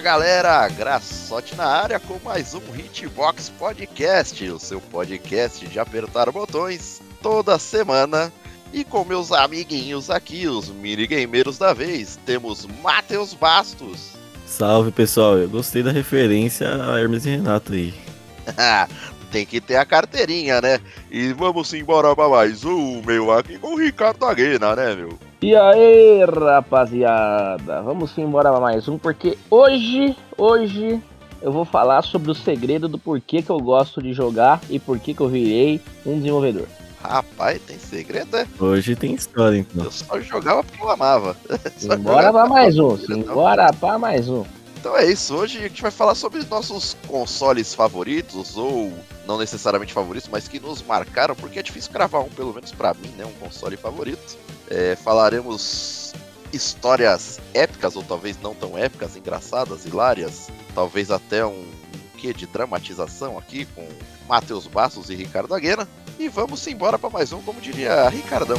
[0.00, 7.02] Galera, Graçote na área com mais um Hitbox Podcast, o seu podcast de apertar botões
[7.22, 8.32] toda semana.
[8.72, 14.12] E com meus amiguinhos aqui, os minigameiros da vez, temos Matheus Bastos.
[14.46, 17.92] Salve pessoal, eu gostei da referência a Hermes e Renato aí.
[19.30, 20.80] Tem que ter a carteirinha, né?
[21.10, 25.29] E vamos embora para mais um, meu, aqui com o Ricardo Aguena, né, meu?
[25.42, 31.02] E aí, rapaziada, vamos embora para mais um, porque hoje, hoje
[31.40, 35.14] eu vou falar sobre o segredo do porquê que eu gosto de jogar e porquê
[35.14, 36.66] que eu virei um desenvolvedor.
[37.02, 38.46] Rapaz, tem segredo, é?
[38.58, 39.84] Hoje tem história, então.
[39.84, 41.34] Eu só jogava porque eu amava.
[41.74, 44.44] Simbora pra mais um, simbora pra mais um.
[44.80, 48.90] Então é isso, hoje a gente vai falar sobre nossos consoles favoritos, ou
[49.26, 52.94] não necessariamente favoritos, mas que nos marcaram, porque é difícil gravar um, pelo menos para
[52.94, 54.38] mim, né, um console favorito.
[54.70, 56.14] É, falaremos
[56.50, 61.62] histórias épicas, ou talvez não tão épicas, engraçadas, hilárias, talvez até um
[62.16, 63.86] quê de dramatização aqui com
[64.26, 65.86] Matheus Bastos e Ricardo Aguena.
[66.18, 68.58] E vamos embora para mais um, como diria Ricardão.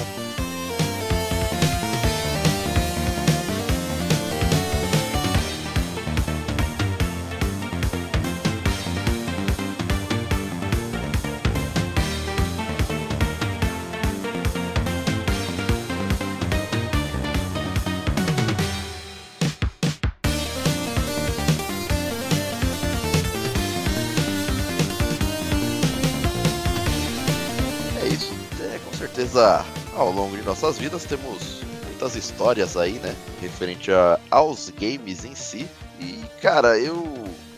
[29.42, 29.66] Certeza
[29.96, 33.16] ao longo de nossas vidas temos muitas histórias aí, né?
[33.42, 35.68] Referente a, aos games em si.
[36.00, 37.04] E, cara, eu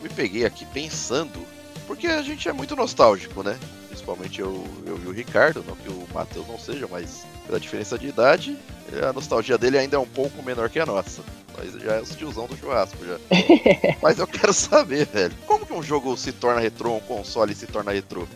[0.02, 1.46] me peguei aqui pensando,
[1.86, 3.58] porque a gente é muito nostálgico, né?
[3.88, 7.98] Principalmente eu, eu e o Ricardo, não que o Matheus não seja, mas pela diferença
[7.98, 8.56] de idade,
[9.06, 11.22] a nostalgia dele ainda é um pouco menor que a nossa.
[11.56, 13.18] Nós já é os tiozão do churrasco já.
[14.02, 17.66] mas eu quero saber, velho, como que um jogo se torna retrô, um console se
[17.66, 18.26] torna retrô?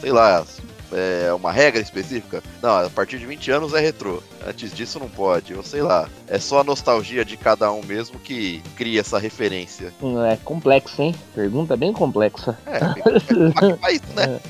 [0.00, 0.46] Sei lá,
[0.92, 2.42] é uma regra específica?
[2.62, 4.22] Não, a partir de 20 anos é retrô.
[4.46, 6.08] Antes disso não pode, ou sei lá.
[6.26, 9.92] É só a nostalgia de cada um mesmo que cria essa referência.
[10.02, 11.14] Hum, É complexo, hein?
[11.34, 12.58] Pergunta bem complexa.
[12.66, 14.40] É, é, faz, né?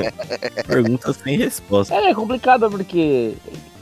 [0.66, 1.94] Pergunta sem resposta.
[1.94, 3.34] É, é complicado porque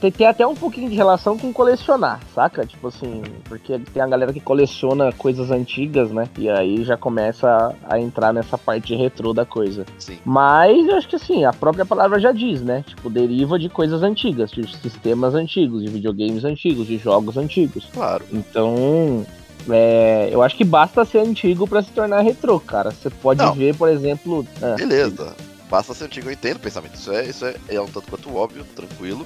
[0.03, 2.65] tem, tem até um pouquinho de relação com colecionar, saca?
[2.65, 6.27] Tipo assim, porque tem a galera que coleciona coisas antigas, né?
[6.37, 7.47] E aí já começa
[7.87, 9.85] a, a entrar nessa parte retrô da coisa.
[9.97, 10.17] Sim.
[10.25, 12.83] Mas eu acho que assim, a própria palavra já diz, né?
[12.85, 17.87] Tipo, deriva de coisas antigas, de sistemas antigos, de videogames antigos, de jogos antigos.
[17.93, 18.25] Claro.
[18.31, 19.25] Então,
[19.69, 22.91] é, eu acho que basta ser antigo pra se tornar retrô, cara.
[22.91, 23.53] Você pode Não.
[23.53, 24.45] ver, por exemplo.
[24.61, 25.33] ah, Beleza.
[25.69, 26.95] Basta ser antigo, eu entendo o pensamento.
[26.95, 29.25] Isso é, isso é, é um tanto quanto óbvio, tranquilo.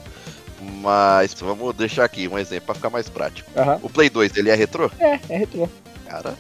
[0.62, 3.50] Mas vamos deixar aqui um exemplo pra ficar mais prático.
[3.56, 3.80] aham.
[3.84, 4.90] O Play 2, ele é retrô?
[5.00, 5.68] É, é retrô.
[6.08, 6.34] Cara,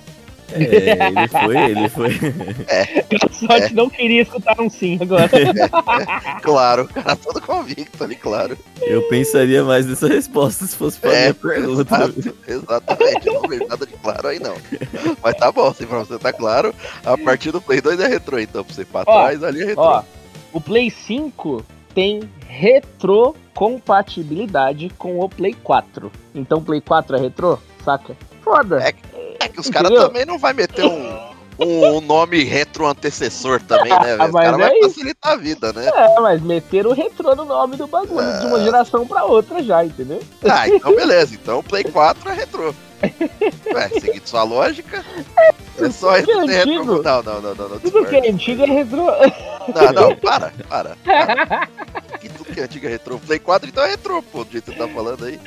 [0.53, 2.11] É, ele foi, ele foi.
[3.31, 5.29] Só que não queria escutar um sim agora.
[6.41, 8.57] claro, cara, todo convicto ali, claro.
[8.81, 11.95] Eu pensaria mais nessa resposta se fosse pra É, minha pergunta.
[11.95, 14.55] exato, exatamente, eu não vejo nada de claro aí não.
[15.21, 16.73] Mas tá bom, se pra você tá claro,
[17.05, 19.61] a partir do Play 2 é retrô, então pra você ir pra Ó, trás ali
[19.63, 19.83] é retrô.
[19.83, 20.03] Ó,
[20.53, 21.63] o Play 5
[21.97, 26.11] tem retrocompatibilidade com o Play 4.
[26.35, 27.57] Então o Play 4 é retrô?
[27.83, 28.15] Saca?
[28.43, 28.87] Foda.
[28.87, 28.93] É
[29.43, 31.17] É que os caras também não vai meter um,
[31.59, 34.29] um nome retro antecessor também, né, velho?
[34.29, 34.89] Os caras é vai isso.
[34.89, 35.87] facilitar a vida, né?
[35.87, 39.83] É, mas meteram o retrô no nome do bagulho, de uma geração pra outra já,
[39.83, 40.21] entendeu?
[40.47, 41.33] Ah, então beleza.
[41.33, 42.75] Então o Play 4 é retrô.
[43.73, 45.05] Ué, seguindo sua lógica,
[45.79, 46.83] é só que é retro.
[46.83, 47.03] retro-.
[47.03, 47.79] Não, não, não, não, não.
[47.79, 49.05] Tudo que é antigo é retrô.
[49.75, 50.95] Não, não, para, para.
[51.03, 51.67] para.
[52.19, 53.19] Que tudo que é antigo é retrô.
[53.19, 55.39] Play 4 então é retrô, pô, do jeito que você tá falando aí.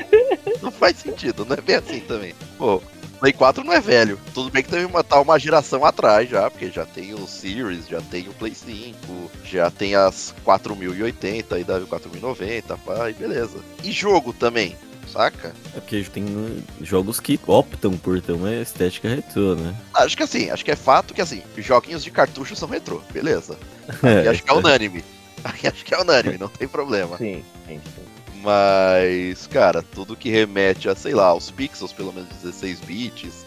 [0.63, 2.35] Não faz sentido, não é bem assim também.
[2.57, 2.81] Pô,
[3.21, 4.19] Play 4 não é velho.
[4.33, 8.01] Tudo bem que uma, tá uma geração atrás já, porque já tem o Series, já
[8.01, 8.97] tem o Play 5,
[9.45, 13.59] já tem as 4080 e da 4090, pá, e beleza.
[13.85, 14.75] E jogo também,
[15.11, 15.53] saca?
[15.77, 19.75] É porque tem jogos que optam por ter uma estética retrô, né?
[19.95, 23.59] Acho que assim, acho que é fato que assim, joguinhos de cartucho são retrô, beleza.
[24.25, 25.05] E acho que é unânime.
[25.43, 27.17] Acho que é unânime, não tem problema.
[27.17, 28.03] Sim, sim, sim.
[28.43, 33.45] Mas, cara, tudo que remete a, sei lá, aos pixels, pelo menos 16 bits,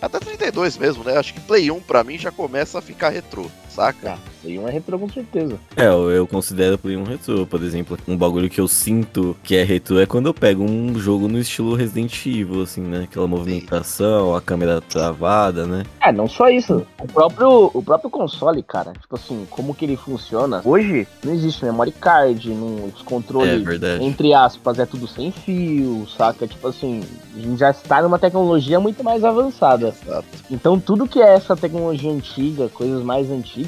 [0.00, 1.16] até 32 mesmo, né?
[1.16, 4.18] Acho que Play 1 pra mim já começa a ficar retrô, saca?
[4.42, 5.56] Play 1 é retrô com certeza.
[5.76, 7.98] É, eu, eu considero Play 1 retrô, por exemplo.
[8.08, 11.38] Um bagulho que eu sinto que é retrô é quando eu pego um jogo no
[11.38, 13.02] estilo Resident Evil, assim, né?
[13.04, 15.84] Aquela movimentação, a câmera travada, né?
[16.00, 16.86] É, não só isso.
[17.00, 20.62] O próprio, o próprio console, cara, tipo assim, como que ele funciona.
[20.64, 24.02] Hoje não existe memory card, não, os É controles, verdade.
[24.04, 26.46] entre aspas, é tudo sem fio, saca?
[26.46, 27.02] Tipo assim,
[27.36, 29.94] a gente já está numa tecnologia muito mais avançada.
[30.04, 30.26] Exato.
[30.50, 33.65] Então tudo que é essa tecnologia antiga, coisas mais antigas,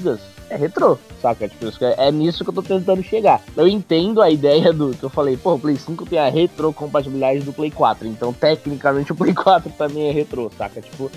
[0.51, 1.49] é retrô, saca?
[1.49, 3.41] Tipo, é, é nisso que eu tô tentando chegar.
[3.57, 7.41] Eu entendo a ideia do que eu falei, pô, o Play 5 tem a retrocompatibilidade
[7.41, 10.81] do Play 4, então tecnicamente o Play 4 também é retrô, saca?
[10.81, 11.11] Tipo,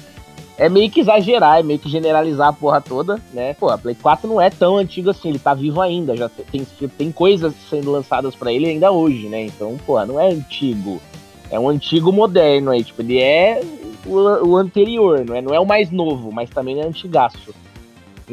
[0.58, 3.54] é meio que exagerar, é meio que generalizar a porra toda, né?
[3.54, 6.66] Pô, a Play 4 não é tão antigo assim, ele tá vivo ainda, já tem,
[6.98, 9.46] tem coisas sendo lançadas pra ele ainda hoje, né?
[9.46, 11.02] Então, pô, não é antigo.
[11.50, 13.62] É um antigo moderno aí, tipo, ele é
[14.06, 17.54] o, o anterior, não é, não é o mais novo, mas também é antigaço.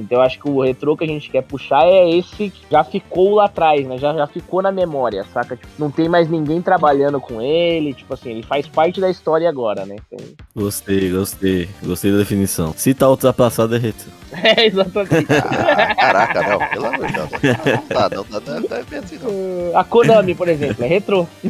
[0.01, 2.85] Então eu acho que o retrô que a gente quer puxar é esse que já
[2.85, 3.99] ficou lá atrás, né?
[3.99, 5.57] Já, já ficou na memória, saca?
[5.57, 9.49] Tipo, não tem mais ninguém trabalhando com ele, tipo assim, ele faz parte da história
[9.49, 9.97] agora, né?
[10.07, 11.69] Então, Gostei, gostei.
[11.83, 12.73] Gostei da definição.
[12.77, 14.11] Se tá ultrapassado é retrô.
[14.33, 15.27] é, exatamente.
[15.33, 17.31] Ah, caraca, não, pelo amor de Deus.
[17.31, 19.79] Não tá, não, não, não, não é bem assim, não.
[19.79, 21.27] A Konami, por exemplo, é retrô.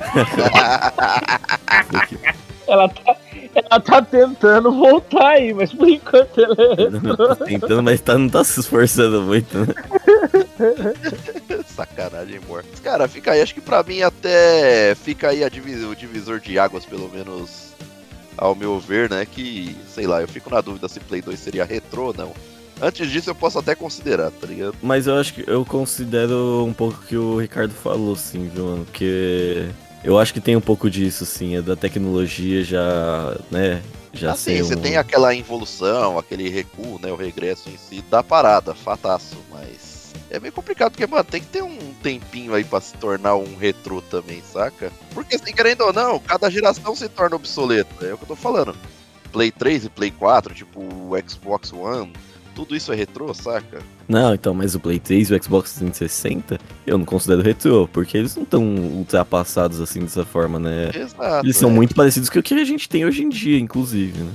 [2.69, 3.17] Ela tá,
[3.59, 8.29] ela tá tentando voltar aí, mas por enquanto ela é tá tentando, mas tá, não
[8.29, 9.67] tá se esforçando muito, né?
[11.75, 12.65] Sacanagem, amor.
[12.83, 13.41] Cara, fica aí.
[13.41, 17.73] Acho que pra mim até fica aí a divis- o divisor de águas, pelo menos
[18.37, 19.27] ao meu ver, né?
[19.27, 22.33] Que, sei lá, eu fico na dúvida se Play 2 seria retrô ou não.
[22.81, 24.75] Antes disso eu posso até considerar, tá ligado?
[24.81, 28.65] Mas eu acho que eu considero um pouco o que o Ricardo falou, sim, viu,
[28.67, 28.85] mano?
[28.85, 29.67] Porque
[30.05, 33.83] eu acho que tem um pouco disso, sim, é da tecnologia já, né?
[34.13, 34.81] Já assim, ser você um...
[34.81, 37.11] tem aquela involução, aquele recuo, né?
[37.13, 39.99] O regresso em si da parada, fataço, mas.
[40.31, 43.57] É meio complicado, porque, mano, tem que ter um tempinho aí pra se tornar um
[43.57, 44.93] retrô também, saca?
[45.15, 48.07] Porque, assim, querendo ou não, cada geração se torna obsoleta.
[48.07, 48.77] É o que eu tô falando.
[49.33, 52.13] Play 3 e Play 4, tipo o Xbox One,
[52.59, 53.79] tudo isso é retrô, saca?
[54.09, 58.19] Não, então, mas o Play 3 e o Xbox 360 eu não considero retrô, porque
[58.19, 60.91] eles não estão ultrapassados assim dessa forma, né?
[60.93, 61.47] Exato.
[61.47, 61.73] Eles são é.
[61.73, 64.33] muito parecidos com o que a gente tem hoje em dia, inclusive, né?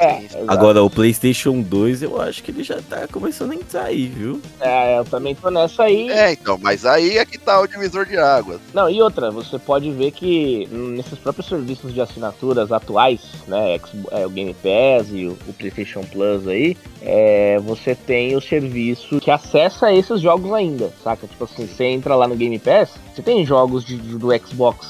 [0.00, 0.22] É.
[0.48, 4.40] Agora, o PlayStation 2, eu acho que ele já tá começando a entrar aí, viu?
[4.60, 6.08] É, eu também tô nessa aí.
[6.10, 8.60] É, então, mas aí é que tá o divisor de águas.
[8.72, 13.78] Não, e outra, você pode ver que nesses próprios serviços de assinaturas atuais, né,
[14.10, 19.30] é, o Game Pass e o, PlayStation Plus aí, é, você tem o serviço que
[19.30, 21.26] acessa esses jogos ainda, saca?
[21.26, 24.88] Tipo assim, você entra lá no Game Pass, você tem jogos de- de- do Xbox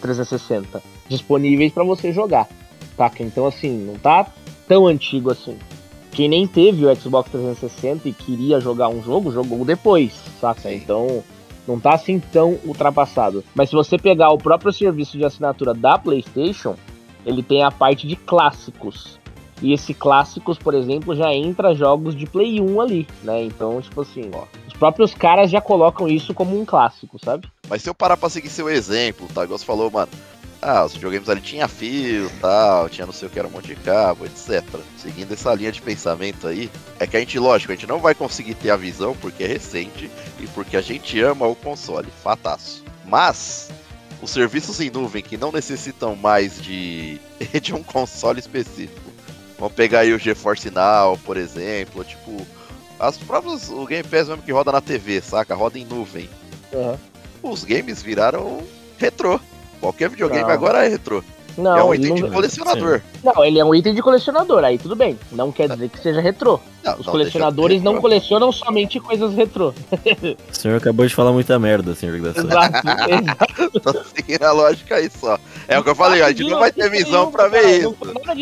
[0.00, 2.48] 360 disponíveis pra você jogar,
[2.96, 3.22] saca?
[3.22, 4.26] Então assim, não tá
[4.68, 5.58] tão antigo assim.
[6.12, 10.72] Quem nem teve o Xbox 360 e queria jogar um jogo, jogou depois, saca?
[10.72, 11.22] Então
[11.66, 13.44] não tá assim tão ultrapassado.
[13.54, 16.76] Mas se você pegar o próprio serviço de assinatura da PlayStation,
[17.24, 19.18] ele tem a parte de clássicos.
[19.60, 23.42] E esse clássicos, por exemplo, já entra jogos de Play 1 ali, né?
[23.42, 27.48] Então, tipo assim, ó, os próprios caras já colocam isso como um clássico, sabe?
[27.68, 29.44] Mas se eu parar pra seguir seu exemplo, tá?
[29.44, 30.10] Igual você falou, mano.
[30.60, 33.68] Ah, os videogames ali tinha fio tal, tinha não sei o que era um monte
[33.68, 34.62] de cabo, etc.
[34.96, 38.14] Seguindo essa linha de pensamento aí, é que a gente, lógico, a gente não vai
[38.14, 40.10] conseguir ter a visão porque é recente
[40.40, 42.84] e porque a gente ama o console, fataço.
[43.04, 43.70] Mas
[44.20, 47.20] os serviços em nuvem que não necessitam mais de,
[47.62, 49.12] de um console específico.
[49.58, 52.46] Vamos pegar aí o GeForce Now, por exemplo, tipo,
[52.98, 55.54] as próprias o Game Pass mesmo que roda na TV, saca?
[55.54, 56.28] Roda em nuvem
[57.42, 58.62] os games viraram
[58.98, 59.40] retrô.
[59.80, 60.50] Qualquer videogame Não.
[60.50, 61.22] agora é retrô.
[61.58, 62.30] Não, é um item de não...
[62.30, 63.00] colecionador.
[63.22, 65.18] não, ele é um item de colecionador, aí tudo bem.
[65.32, 66.60] Não quer dizer que seja retrô.
[66.84, 69.74] Não, Os não colecionadores de não colecionam somente coisas retrô.
[70.50, 72.40] O senhor acabou de falar muita merda, senhor exato.
[73.82, 75.36] Tô seguindo a lógica aí só.
[75.66, 77.96] É o que eu falei, a gente não vai ter visão pra ver isso.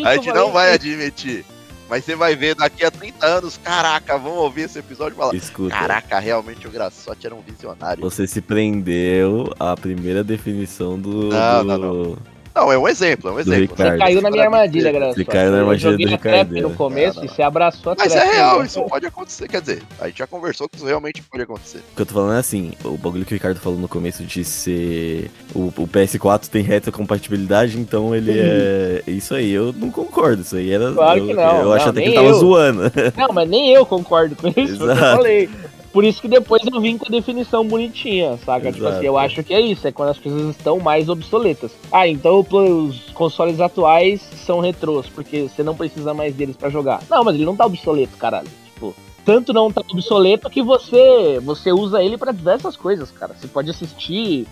[0.05, 1.43] A gente não vai admitir.
[1.89, 5.33] Mas você vai ver daqui a 30 anos, caraca, vamos ouvir esse episódio e falar.
[5.35, 8.01] Escuta, Caraca, realmente o Graçote era um visionário.
[8.01, 11.29] você se prendeu à primeira definição do.
[11.29, 12.17] Não, do- não, não.
[12.57, 13.75] Não, é um exemplo, é um exemplo.
[13.77, 15.13] Você caiu na minha armadilha, Graça.
[15.13, 16.61] Você caiu na Eu armadilha do Ricardo.
[16.61, 18.65] no começo Não, não, e você abraçou a Mas é real, né?
[18.65, 19.47] isso pode acontecer.
[19.47, 21.77] Quer dizer, a gente já conversou que isso realmente pode acontecer.
[21.77, 24.23] O que eu tô falando é assim, o bagulho que o Ricardo falou no começo
[24.23, 25.29] de ser.
[25.53, 29.03] O, o PS4 tem retrocompatibilidade, então ele é.
[29.05, 30.41] Isso aí, eu não concordo.
[30.41, 30.91] Isso aí era.
[30.91, 32.33] Claro eu, que não, Eu não, acho até que ele tava eu.
[32.33, 32.81] zoando.
[33.15, 35.17] Não, mas nem eu concordo com isso, foi o que eu Exato.
[35.17, 35.49] falei.
[35.91, 38.71] Por isso que depois eu vim com a definição bonitinha, saca?
[38.71, 38.97] Tipo Exato.
[38.97, 41.71] assim, eu acho que é isso, é quando as coisas estão mais obsoletas.
[41.91, 47.01] Ah, então os consoles atuais são retrôs, porque você não precisa mais deles pra jogar.
[47.09, 48.47] Não, mas ele não tá obsoleto, caralho.
[48.65, 53.33] Tipo, tanto não tá obsoleto que você você usa ele para diversas coisas, cara.
[53.33, 54.47] Você pode assistir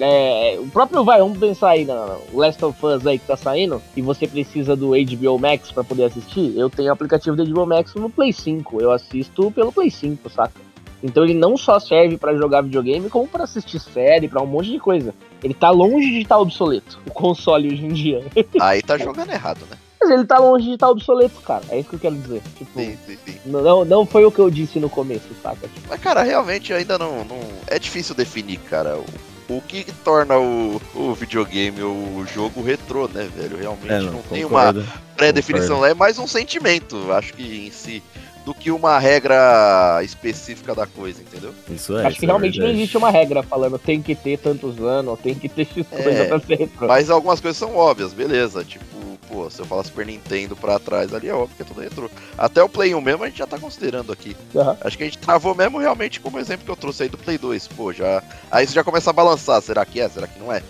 [0.00, 3.82] é, o próprio vai, vamos pensar aí na Last of Us aí que tá saindo
[3.94, 6.56] e você precisa do HBO Max para poder assistir.
[6.56, 10.30] Eu tenho o aplicativo do HBO Max no Play 5, eu assisto pelo Play 5,
[10.30, 10.69] saca?
[11.02, 14.70] Então ele não só serve para jogar videogame, como para assistir série, para um monte
[14.70, 15.14] de coisa.
[15.42, 18.24] Ele tá longe de estar tá obsoleto, o console hoje em dia.
[18.60, 19.76] Aí tá jogando errado, né?
[20.00, 21.62] Mas ele tá longe de estar tá obsoleto, cara.
[21.68, 22.42] É isso que eu quero dizer.
[22.56, 23.38] Tipo, sim, sim, sim.
[23.44, 25.68] Não, não foi o que eu disse no começo, saca?
[25.68, 25.88] Tipo.
[25.88, 27.38] Mas, cara, realmente ainda não, não.
[27.66, 28.96] É difícil definir, cara.
[28.96, 33.58] O, o que torna o, o videogame o jogo retrô, né, velho?
[33.58, 34.74] Realmente é, não, não tem uma
[35.16, 35.84] pré-definição.
[35.84, 38.02] É mais um sentimento, acho que em si
[38.44, 41.54] do que uma regra específica da coisa, entendeu?
[41.68, 42.06] Isso é.
[42.06, 45.18] Acho que é realmente é não existe uma regra falando tem que ter tantos anos,
[45.20, 46.70] tem que ter X é, coisa pra ser.
[46.80, 48.64] Mas algumas coisas são óbvias, beleza.
[48.64, 48.84] Tipo,
[49.28, 52.10] pô, se eu falar Super Nintendo pra trás ali, é óbvio que é tudo retrô.
[52.36, 54.36] Até o Play 1 mesmo a gente já tá considerando aqui.
[54.54, 54.76] Uhum.
[54.80, 57.38] Acho que a gente travou mesmo realmente como exemplo que eu trouxe aí do Play
[57.38, 57.68] 2.
[57.68, 58.22] Pô, já.
[58.50, 59.60] Aí você já começa a balançar.
[59.62, 60.08] Será que é?
[60.08, 60.62] Será que não é?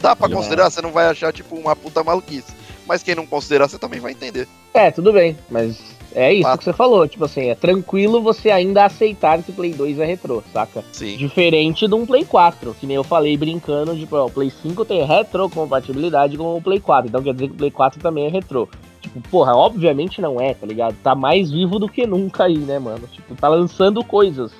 [0.00, 2.52] Dá pra considerar, você não vai achar, tipo, uma puta maluquice.
[2.86, 4.46] Mas quem não considerar, você também vai entender.
[4.72, 5.76] É, tudo bem, mas
[6.14, 9.98] é isso que você falou, tipo assim, é tranquilo você ainda aceitar que Play 2
[9.98, 10.84] é retrô, saca?
[10.92, 11.16] Sim.
[11.16, 14.84] Diferente de um Play 4, que nem eu falei brincando, tipo, ó, o Play 5
[14.84, 18.28] tem retrocompatibilidade com o Play 4, então quer dizer que o Play 4 também é
[18.28, 18.68] retrô.
[19.00, 20.96] Tipo, porra, obviamente não é, tá ligado?
[21.02, 23.06] Tá mais vivo do que nunca aí, né, mano?
[23.12, 24.52] Tipo, tá lançando coisas.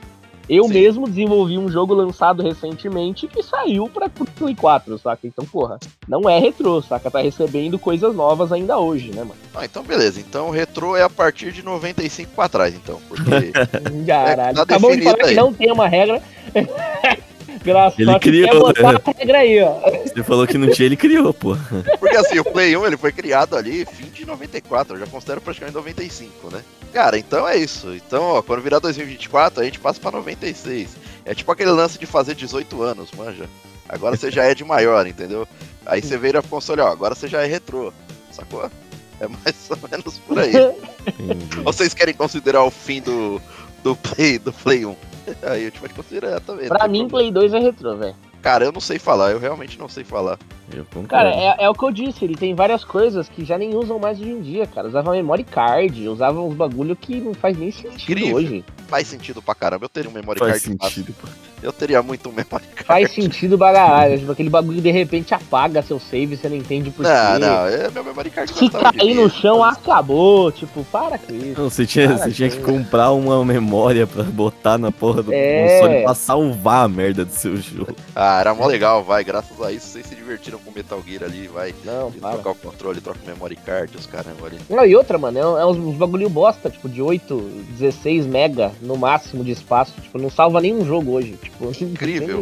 [0.48, 0.72] Eu Sim.
[0.72, 5.26] mesmo desenvolvi um jogo lançado recentemente que saiu pra Play 4, saca?
[5.26, 5.78] Então, porra,
[6.08, 7.10] não é retrô, saca?
[7.10, 9.36] Tá recebendo coisas novas ainda hoje, né, mano?
[9.54, 10.20] Ah, então beleza.
[10.20, 12.98] Então retrô é a partir de 95 pra trás, então.
[13.08, 13.52] Porque.
[14.06, 15.28] Caralho, é, tá acabou de falar aí.
[15.28, 16.22] que não tem uma regra.
[17.68, 19.00] Graças ele criou, né?
[19.18, 19.74] regra aí, ó.
[20.04, 21.56] Você falou que não tinha, ele criou, pô.
[22.00, 25.40] Porque assim, o Play 1 ele foi criado ali fim de 94, eu já considero
[25.40, 26.62] praticamente 95, né?
[26.92, 27.94] Cara, então é isso.
[27.94, 30.96] Então, ó, quando virar 2024, a gente passa pra 96.
[31.24, 33.48] É tipo aquele lance de fazer 18 anos, manja.
[33.88, 35.46] Agora você já é de maior, entendeu?
[35.84, 37.92] Aí você vira pro console, ó, agora você já é retrô,
[38.30, 38.70] sacou?
[39.20, 40.52] É mais ou menos por aí.
[41.64, 43.40] Vocês querem considerar o fim do,
[43.82, 44.96] do, Play, do Play 1?
[45.42, 46.68] Aí a gente pode considerar também.
[46.68, 48.16] Pra mim, Play 2 é retrô, velho.
[48.48, 50.38] Cara, eu não sei falar, eu realmente não sei falar.
[51.08, 53.98] Cara, é, é, o que eu disse, ele tem várias coisas que já nem usam
[53.98, 54.88] mais hoje em dia, cara.
[54.88, 58.36] Usava memory card, usava uns bagulho que não faz nem sentido Incrível.
[58.36, 58.64] hoje.
[58.86, 60.78] Faz sentido pra caramba, eu teria um memory faz card.
[60.78, 61.14] Faz sentido.
[61.62, 62.84] Eu teria muito um memory card.
[62.84, 67.04] Faz sentido pra tipo, aquele bagulho de repente apaga seu save, você não entende por
[67.04, 67.10] quê.
[67.10, 71.60] Não, não, é meu memory card Se cair no chão, acabou, tipo, para com isso.
[71.60, 75.80] Não, você tinha, você tinha que comprar uma memória pra botar na porra do é...
[75.80, 77.96] console pra salvar a merda do seu jogo.
[78.14, 81.48] Ah, era mó legal, vai, graças a isso vocês se divertiram com Metal Gear ali,
[81.48, 81.74] vai.
[81.84, 82.32] Não, para.
[82.32, 84.58] trocar o controle, troca o memory card, os caramba ali.
[84.68, 87.36] Não, e outra, mano, é, é uns, uns bagulho bosta, tipo, de 8,
[87.78, 92.40] 16 mega no máximo de espaço, tipo, não salva nenhum jogo hoje, tipo, incrível.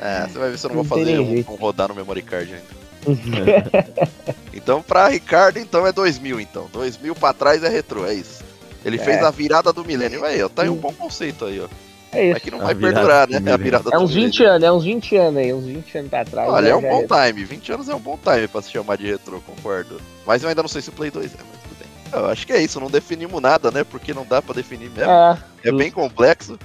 [0.00, 2.22] É, você vai ver se eu não, não vou fazer um, um, rodar no memory
[2.22, 2.82] card ainda.
[4.54, 6.68] então, pra Ricardo, então é 2000, então.
[6.72, 8.42] 2000 pra trás é retrô, é isso.
[8.84, 9.04] Ele é.
[9.04, 10.24] fez a virada do milênio.
[10.24, 11.68] Aí, ó, tá aí um bom conceito aí, ó.
[12.12, 12.36] É isso.
[12.36, 13.52] É que não a vai perdurar, né?
[13.52, 16.24] A virada é uns 20 anos, é uns 20 anos aí, uns 20 anos pra
[16.24, 16.48] trás.
[16.50, 17.30] Olha, é um bom é...
[17.30, 17.44] time.
[17.44, 20.00] 20 anos é um bom time pra se chamar de retrô, concordo.
[20.26, 21.88] Mas eu ainda não sei se o Play 2 é, mas tudo bem.
[22.12, 23.82] Eu acho que é isso, não definimos nada, né?
[23.82, 25.10] Porque não dá pra definir mesmo.
[25.10, 26.58] É, é bem complexo.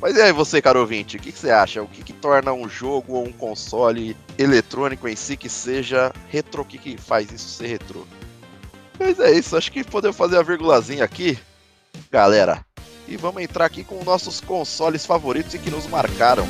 [0.00, 1.82] Mas e aí você, caro ouvinte, o que, que você acha?
[1.82, 6.62] O que, que, torna um jogo ou um console eletrônico em si que seja retrô?
[6.62, 8.04] O que, que faz isso ser retrô?
[8.98, 11.38] Mas é isso, acho que podemos fazer a virgulazinha aqui.
[12.10, 12.64] Galera,
[13.06, 16.46] e vamos entrar aqui com nossos consoles favoritos e que nos marcaram.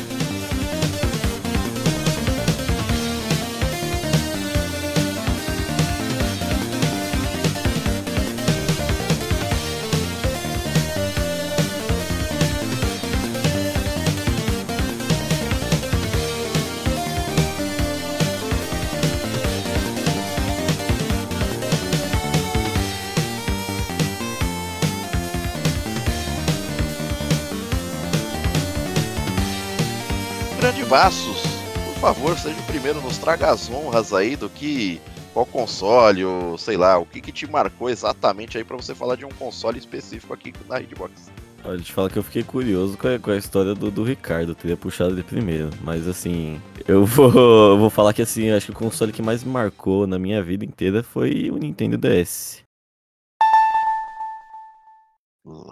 [30.95, 31.43] Passos,
[31.87, 35.01] por favor, seja o primeiro, nos traga as honras aí do que
[35.33, 39.17] qual console, ou sei lá, o que, que te marcou exatamente aí para você falar
[39.17, 41.33] de um console específico aqui na Hitbox.
[41.65, 44.53] Olha, te falar que eu fiquei curioso com a, com a história do, do Ricardo,
[44.53, 47.33] eu teria puxado de primeiro, mas assim, eu vou,
[47.73, 50.41] eu vou falar que assim, acho que o console que mais me marcou na minha
[50.45, 52.63] vida inteira foi o Nintendo DS.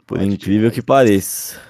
[0.05, 1.61] Por incrível que pareça.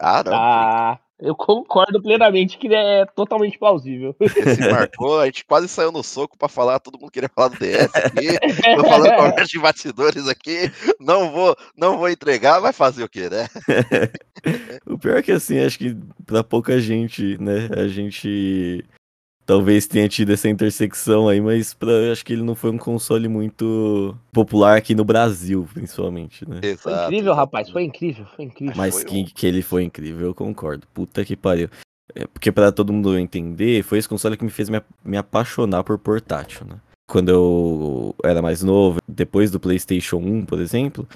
[0.00, 0.32] Ah, não.
[0.32, 1.00] Ah.
[1.20, 4.16] Eu concordo plenamente que é totalmente plausível.
[4.20, 7.58] Esse marcou, a gente quase saiu no soco pra falar, todo mundo queria falar do
[7.58, 8.38] DS aqui.
[8.76, 13.28] Tô falando conversa de batidores aqui, não vou, não vou entregar, vai fazer o quê,
[13.28, 13.46] né?
[14.86, 18.84] o pior é que assim, acho que pra pouca gente, né, a gente
[19.50, 23.26] talvez tenha tido essa intersecção aí, mas pra, acho que ele não foi um console
[23.26, 26.60] muito popular aqui no Brasil, principalmente, né?
[26.62, 28.74] Exato, foi incrível, rapaz, foi incrível, foi incrível.
[28.76, 29.24] Mas foi que, um...
[29.24, 30.86] que ele foi incrível, eu concordo.
[30.94, 31.68] Puta que pariu.
[32.14, 35.82] É, porque para todo mundo entender, foi esse console que me fez me, me apaixonar
[35.82, 36.76] por portátil, né?
[37.08, 41.08] Quando eu era mais novo, depois do PlayStation 1, por exemplo,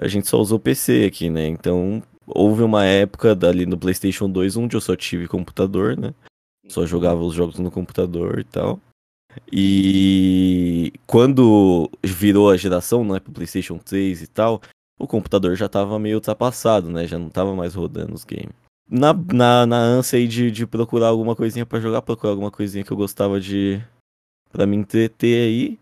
[0.00, 1.48] a gente só usou PC aqui, né?
[1.48, 6.14] Então, houve uma época ali no PlayStation 2 onde eu só tive computador, né?
[6.70, 8.80] Só jogava os jogos no computador e tal.
[9.52, 14.62] E quando virou a geração, né, pro PlayStation 3 e tal,
[14.96, 17.08] o computador já tava meio ultrapassado, né?
[17.08, 18.54] Já não tava mais rodando os games.
[18.88, 22.84] Na, na, na ânsia aí de, de procurar alguma coisinha para jogar, procurar alguma coisinha
[22.84, 23.82] que eu gostava de.
[24.52, 25.78] pra me entreter aí,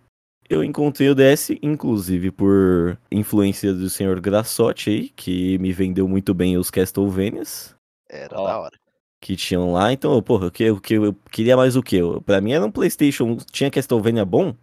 [0.48, 6.32] eu encontrei o DS, inclusive por influência do senhor Grassotti aí, que me vendeu muito
[6.32, 7.74] bem os Castlevanias.
[8.08, 8.87] Era da hora
[9.20, 9.92] que tinham lá.
[9.92, 11.98] Então, porra, que, eu, que eu queria mais o que?
[12.24, 13.36] Pra mim era um PlayStation.
[13.50, 14.54] Tinha Castlevania bom,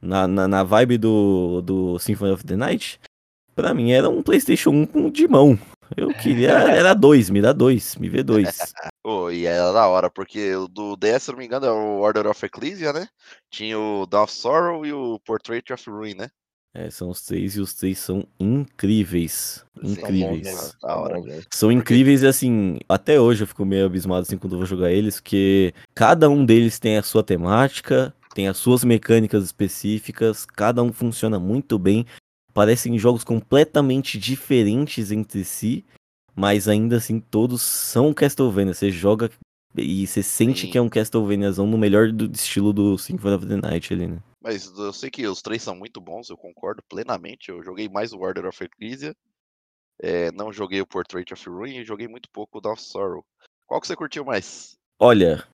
[0.00, 3.00] na, na, na, vibe do, do Symphony of the Night.
[3.54, 5.58] Pra mim era um PlayStation 1 de mão.
[5.96, 6.52] Eu queria.
[6.72, 8.46] Era dois, me dá dois, me vê dois.
[9.04, 12.00] oh, e era da hora, porque o do DS, se não me engano, é o
[12.00, 13.06] Order of Ecclesia, né?
[13.50, 16.30] Tinha o Dawn of Sorrow e o Portrait of Ruin, né?
[16.74, 19.62] É, são os três e os três são incríveis.
[19.82, 20.74] Incríveis.
[20.80, 24.58] São, bons, são incríveis e assim, até hoje eu fico meio abismado assim quando eu
[24.58, 29.44] vou jogar eles, porque cada um deles tem a sua temática, tem as suas mecânicas
[29.44, 32.06] específicas, cada um funciona muito bem.
[32.54, 35.84] Parecem jogos completamente diferentes entre si,
[36.34, 38.72] mas ainda assim todos são Castlevania.
[38.72, 39.30] Você joga
[39.76, 40.70] e você sente Sim.
[40.70, 44.18] que é um Castlevaniazão no melhor do estilo do Symphony of the Night ali, né?
[44.42, 47.50] Mas eu sei que os três são muito bons, eu concordo plenamente.
[47.50, 49.14] Eu joguei mais o Order of Ecclesia,
[50.02, 53.24] é, não joguei o Portrait of Ruin e joguei muito pouco o Dawn of Sorrow.
[53.66, 54.76] Qual que você curtiu mais?
[54.98, 55.44] Olha,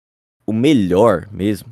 [0.46, 1.70] o melhor mesmo,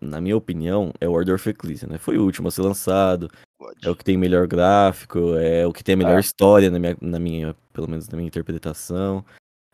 [0.00, 1.98] na minha opinião, é o Order of Ecclesia, né?
[1.98, 3.86] Foi o último a ser lançado, Pode.
[3.86, 6.20] é o que tem melhor gráfico, é o que tem a melhor ah.
[6.20, 9.22] história na minha, na minha, pelo menos na minha interpretação.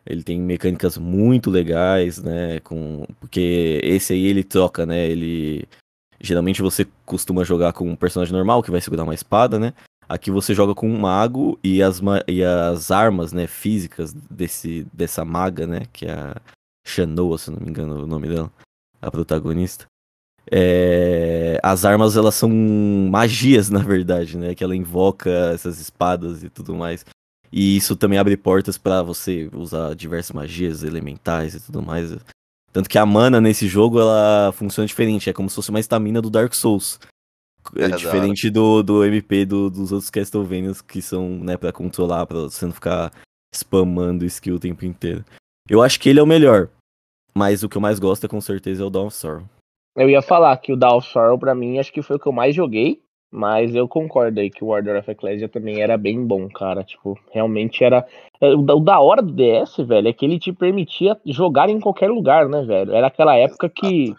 [0.05, 2.59] Ele tem mecânicas muito legais, né?
[2.61, 5.07] Com, porque esse aí ele troca, né?
[5.09, 5.65] Ele
[6.23, 9.75] Geralmente você costuma jogar com um personagem normal que vai segurar uma espada, né?
[10.09, 15.25] Aqui você joga com um mago e as, e as armas, né, físicas desse, dessa
[15.25, 16.37] maga, né, que é a
[16.87, 18.53] Shanoa, se não me engano o nome dela,
[19.01, 19.87] a protagonista.
[20.51, 21.59] É...
[21.63, 26.75] As armas, elas são magias, na verdade, né, que ela invoca essas espadas e tudo
[26.75, 27.05] mais.
[27.51, 32.17] E isso também abre portas para você usar diversas magias elementais e tudo mais.
[32.73, 36.23] Tanto que a mana nesse jogo ela funciona diferente, é como se fosse uma estamina
[36.23, 36.99] do Dark Souls.
[37.77, 42.27] É, é diferente do, do MP do, dos outros Castlevanias que são, né, pra controlar,
[42.27, 43.13] pra você não ficar
[43.55, 45.25] spamando skill o tempo inteiro.
[45.69, 46.69] Eu acho que ele é o melhor,
[47.35, 49.45] mas o que eu mais gosto é com certeza é o Dawn of Sorrow.
[49.95, 52.27] Eu ia falar que o Dawn of Sorrow pra mim acho que foi o que
[52.27, 53.03] eu mais joguei.
[53.35, 56.85] Mas eu concordo aí que o Order of Ecclesia também era bem bom, cara.
[56.85, 58.07] Tipo, realmente era.
[58.39, 62.11] É, o da hora do DS, velho, é que ele te permitia jogar em qualquer
[62.11, 62.93] lugar, né, velho?
[62.93, 64.15] Era aquela época que.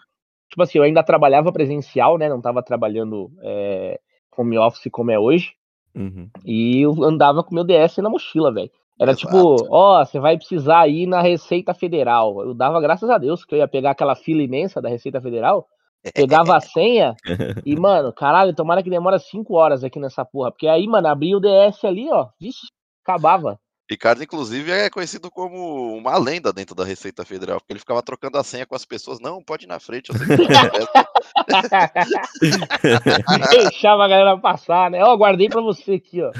[0.50, 2.28] Tipo assim, eu ainda trabalhava presencial, né?
[2.28, 4.00] Não tava trabalhando é,
[4.36, 5.52] home office como é hoje.
[5.94, 6.28] Uhum.
[6.44, 8.70] E eu andava com meu DS na mochila, velho.
[8.98, 9.26] Era Exato.
[9.26, 12.40] tipo, ó, oh, você vai precisar ir na Receita Federal.
[12.42, 15.68] Eu dava graças a Deus que eu ia pegar aquela fila imensa da Receita Federal
[16.12, 17.14] Pegava a senha
[17.64, 20.50] e, mano, caralho, tomara que demora 5 horas aqui nessa porra.
[20.50, 22.28] Porque aí, mano, abria o DS ali, ó.
[22.40, 22.66] Vixe,
[23.02, 23.58] acabava.
[23.90, 28.38] Ricardo, inclusive, é conhecido como uma lenda dentro da Receita Federal, porque ele ficava trocando
[28.38, 29.20] a senha com as pessoas.
[29.20, 30.34] Não, pode ir na frente, eu sei que
[33.50, 35.02] Deixava a galera passar, né?
[35.02, 36.30] Ó, guardei pra você aqui, ó.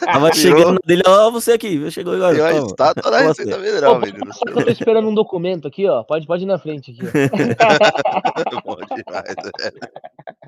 [0.00, 2.36] Tava chegando dele, ó, você aqui, chegou agora.
[2.36, 4.30] Eu estátua da Receita Federal, menino.
[4.46, 6.02] Eu tô esperando um documento aqui, ó.
[6.04, 7.10] Pode, pode ir na frente aqui, ó.
[8.64, 9.78] Bom demais, velho.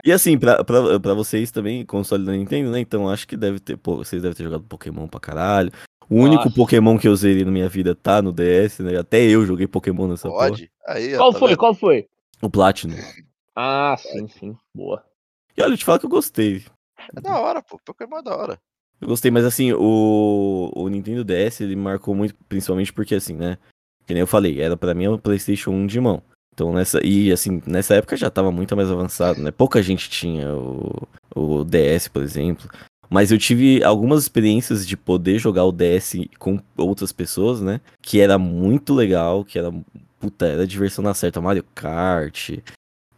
[0.05, 2.81] E assim, pra, pra, pra vocês também, console da Nintendo, né?
[2.81, 5.71] Então acho que deve ter, pô, vocês devem ter jogado Pokémon pra caralho.
[6.09, 6.29] O Nossa.
[6.29, 8.97] único Pokémon que eu usei na minha vida tá no DS, né?
[8.97, 10.71] Até eu joguei Pokémon nessa Pode?
[10.87, 10.97] Porra.
[10.97, 11.49] Aí, Qual tá foi?
[11.49, 11.59] Vendo?
[11.59, 12.07] Qual foi?
[12.41, 12.97] O Platinum.
[13.55, 14.57] Ah, sim, sim.
[14.75, 15.05] Boa.
[15.57, 16.65] E olha, eu te falo que eu gostei.
[17.17, 17.79] É da hora, pô.
[17.85, 18.59] Pokémon é da hora.
[19.01, 23.59] Eu gostei, mas assim, o, o Nintendo DS, ele marcou muito, principalmente porque assim, né?
[24.07, 26.23] Que nem eu falei, era para mim o PlayStation 1 de mão.
[26.55, 29.51] Então nessa e assim, nessa época já tava muito mais avançado, né?
[29.51, 32.69] Pouca gente tinha o, o DS, por exemplo.
[33.09, 37.81] Mas eu tive algumas experiências de poder jogar o DS com outras pessoas, né?
[38.03, 39.73] Que era muito legal, que era.
[40.19, 41.41] Puta, era diversão na certa.
[41.41, 42.59] Mario Kart.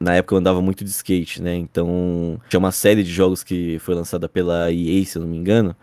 [0.00, 1.56] Na época eu andava muito de skate, né?
[1.56, 5.36] Então tinha uma série de jogos que foi lançada pela EA, se eu não me
[5.36, 5.74] engano.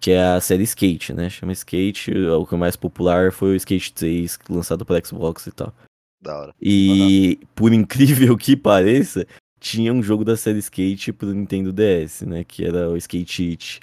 [0.00, 1.30] Que é a série Skate, né?
[1.30, 2.10] Chama Skate.
[2.12, 5.72] O que é mais popular foi o Skate 3, lançado para Xbox e tal.
[6.20, 6.54] Da hora.
[6.60, 9.24] E por incrível que pareça,
[9.60, 12.42] tinha um jogo da série Skate pro Nintendo DS, né?
[12.42, 13.80] Que era o Skate It.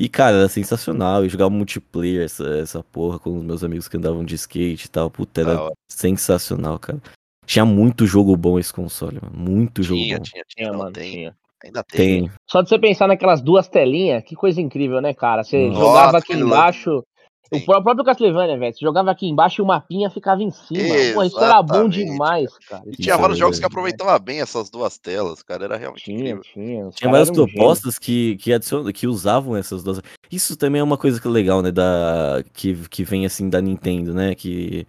[0.00, 1.22] E, cara, era sensacional.
[1.22, 4.88] Eu jogava multiplayer, essa, essa porra, com os meus amigos que andavam de skate e
[4.88, 5.10] tal.
[5.10, 5.74] Puta, era hora.
[5.86, 6.98] sensacional, cara.
[7.44, 9.36] Tinha muito jogo bom esse console, mano.
[9.36, 10.22] Muito jogo Tinha, bom.
[10.22, 11.12] tinha, tinha, mano, tem.
[11.12, 11.36] tinha.
[11.62, 12.22] Ainda tem.
[12.22, 12.32] Tem.
[12.46, 15.44] Só de você pensar naquelas duas telinhas, que coisa incrível, né, cara?
[15.44, 17.00] Você Nossa, jogava aqui embaixo.
[17.00, 17.04] O
[17.52, 17.64] Sim.
[17.64, 18.72] pró- próprio Castlevania, velho.
[18.72, 21.14] Você jogava aqui embaixo e o mapinha ficava em cima.
[21.14, 22.82] Pô, isso era bom demais, cara.
[22.86, 23.72] E tinha é vários jogos que verdade.
[23.72, 25.64] aproveitavam bem essas duas telas, cara.
[25.64, 26.42] Era realmente Tinha, incrível.
[26.42, 26.90] tinha.
[26.90, 28.84] Tinha várias propostas que, que, adicion...
[28.92, 30.00] que usavam essas duas.
[30.30, 31.70] Isso também é uma coisa que é legal, né?
[31.72, 32.44] Da...
[32.52, 34.34] Que, que vem assim da Nintendo, né?
[34.34, 34.86] Que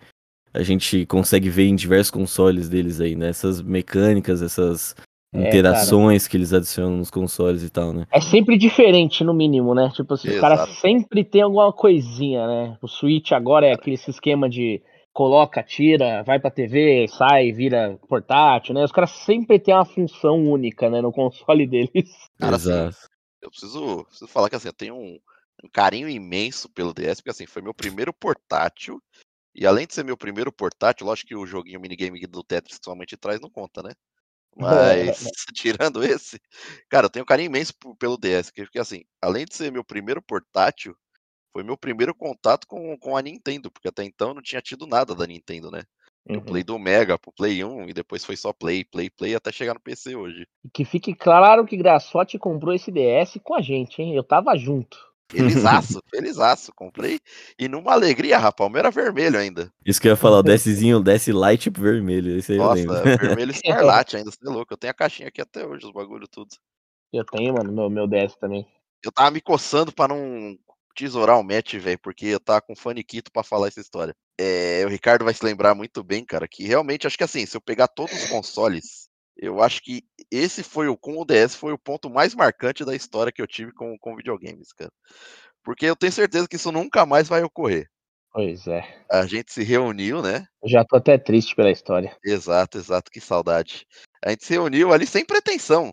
[0.54, 3.30] a gente consegue ver em diversos consoles deles aí, né?
[3.30, 4.95] Essas mecânicas, essas
[5.34, 8.06] É, interações que eles adicionam nos consoles e tal, né?
[8.12, 9.89] É sempre diferente, no mínimo, né?
[9.96, 10.74] Tipo assim, o cara Exato.
[10.74, 12.78] sempre tem alguma coisinha, né?
[12.82, 14.82] O Switch agora é aquele esquema de
[15.13, 18.84] coloca, tira, vai pra TV, sai, vira portátil, né?
[18.84, 22.10] Os caras sempre têm uma função única, né, no console deles.
[22.39, 23.12] Cara, assim, Exato.
[23.41, 25.17] Eu preciso, preciso falar que assim, eu tenho um,
[25.63, 29.02] um carinho imenso pelo DS, porque assim, foi meu primeiro portátil.
[29.54, 32.86] E além de ser meu primeiro portátil, lógico que o joguinho minigame do Tetris que
[32.86, 33.91] somente traz não conta, né?
[34.56, 36.40] Mas tirando esse,
[36.90, 39.84] cara, eu tenho um carinho imenso p- pelo DS, porque assim, além de ser meu
[39.84, 40.96] primeiro portátil,
[41.54, 44.88] foi meu primeiro contato com, com a Nintendo, porque até então eu não tinha tido
[44.88, 45.84] nada da Nintendo, né?
[46.30, 46.42] Uhum.
[46.42, 49.74] Play do Mega pro Play 1 e depois foi só Play, Play, Play até chegar
[49.74, 50.46] no PC hoje.
[50.64, 54.16] E que fique claro que Graçote comprou esse DS com a gente, hein?
[54.16, 55.11] Eu tava junto.
[55.32, 57.20] Felizaço, felizaço, comprei.
[57.58, 59.72] E numa alegria, rapaz, o meu era vermelho ainda.
[59.86, 62.38] Isso que eu ia falar, o DSzinho, o DS Light vermelho.
[62.38, 63.17] Esse aí Nossa, lembro.
[63.17, 64.74] vermelho escarlate ainda, você é louco.
[64.74, 66.50] Eu tenho a caixinha aqui até hoje, os bagulho tudo.
[67.13, 68.67] Eu tenho, mano, meu, meu DS também.
[69.04, 70.58] Eu tava me coçando pra não
[70.96, 74.13] tesourar o match, velho, porque eu tava com faniquito pra falar essa história.
[74.39, 77.56] É, o Ricardo vai se lembrar muito bem, cara, que realmente acho que assim, se
[77.56, 79.10] eu pegar todos os consoles,
[79.41, 82.95] eu acho que esse foi o com o DS foi o ponto mais marcante da
[82.95, 84.91] história que eu tive com, com videogames, cara.
[85.63, 87.88] Porque eu tenho certeza que isso nunca mais vai ocorrer.
[88.32, 88.82] Pois é.
[89.12, 90.45] A gente se reuniu, né?
[90.63, 92.15] Eu já tô até triste pela história.
[92.23, 93.86] Exato, exato, que saudade.
[94.23, 95.91] A gente se reuniu ali sem pretensão.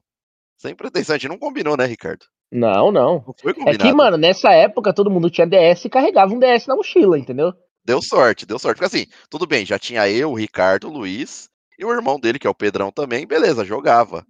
[0.56, 2.26] Sem pretensão, a gente não combinou, né, Ricardo?
[2.52, 3.24] Não, não.
[3.26, 3.78] Não foi É combinado.
[3.78, 7.52] que, mano, nessa época todo mundo tinha DS e carregava um DS na mochila, entendeu?
[7.84, 8.78] Deu sorte, deu sorte.
[8.78, 11.48] Porque assim, tudo bem, já tinha eu, o Ricardo, o Luiz
[11.78, 14.26] e o irmão dele, que é o Pedrão também, beleza, jogava.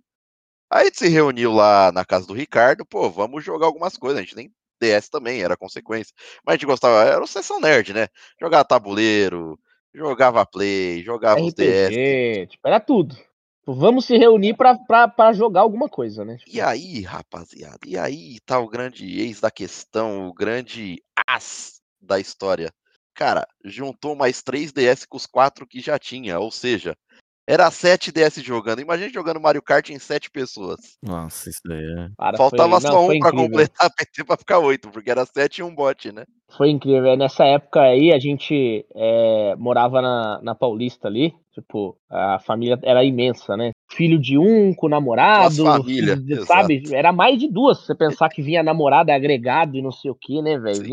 [0.70, 4.18] Aí a gente se reuniu lá na casa do Ricardo, pô, vamos jogar algumas coisas.
[4.18, 6.14] A gente nem DS também, era consequência.
[6.44, 8.08] Mas a gente gostava, era o sessão nerd, né?
[8.38, 9.58] Jogava tabuleiro,
[9.94, 11.86] jogava Play, jogava os DS.
[11.86, 13.14] RPG, tipo, era tudo.
[13.14, 16.36] Tipo, Vamos se reunir pra, pra, pra jogar alguma coisa, né?
[16.36, 21.80] Tipo, E aí, rapaziada, e aí tá o grande ex da questão, o grande as
[22.00, 22.70] da história.
[23.14, 26.96] Cara, juntou mais 3 DS com os 4 que já tinha, ou seja,
[27.48, 28.80] era 7 DS jogando.
[28.80, 30.78] Imagina jogando Mario Kart em 7 pessoas.
[31.02, 32.08] Nossa, isso daí é.
[32.18, 33.46] cara, Faltava foi, só não, um foi pra incrível.
[33.48, 36.24] completar a PT pra ficar 8, porque era 7 e um bot, né?
[36.56, 37.06] Foi incrível.
[37.10, 41.32] é, Nessa época aí, a gente é, morava na, na Paulista ali.
[41.54, 43.72] Tipo, a família era imensa, né?
[43.90, 45.56] Filho de um com namorado.
[45.56, 46.82] Duas família, filho de- sabe?
[46.94, 47.78] Era mais de duas.
[47.80, 50.86] Se você pensar que vinha namorada agregado e não sei o que, né, velho?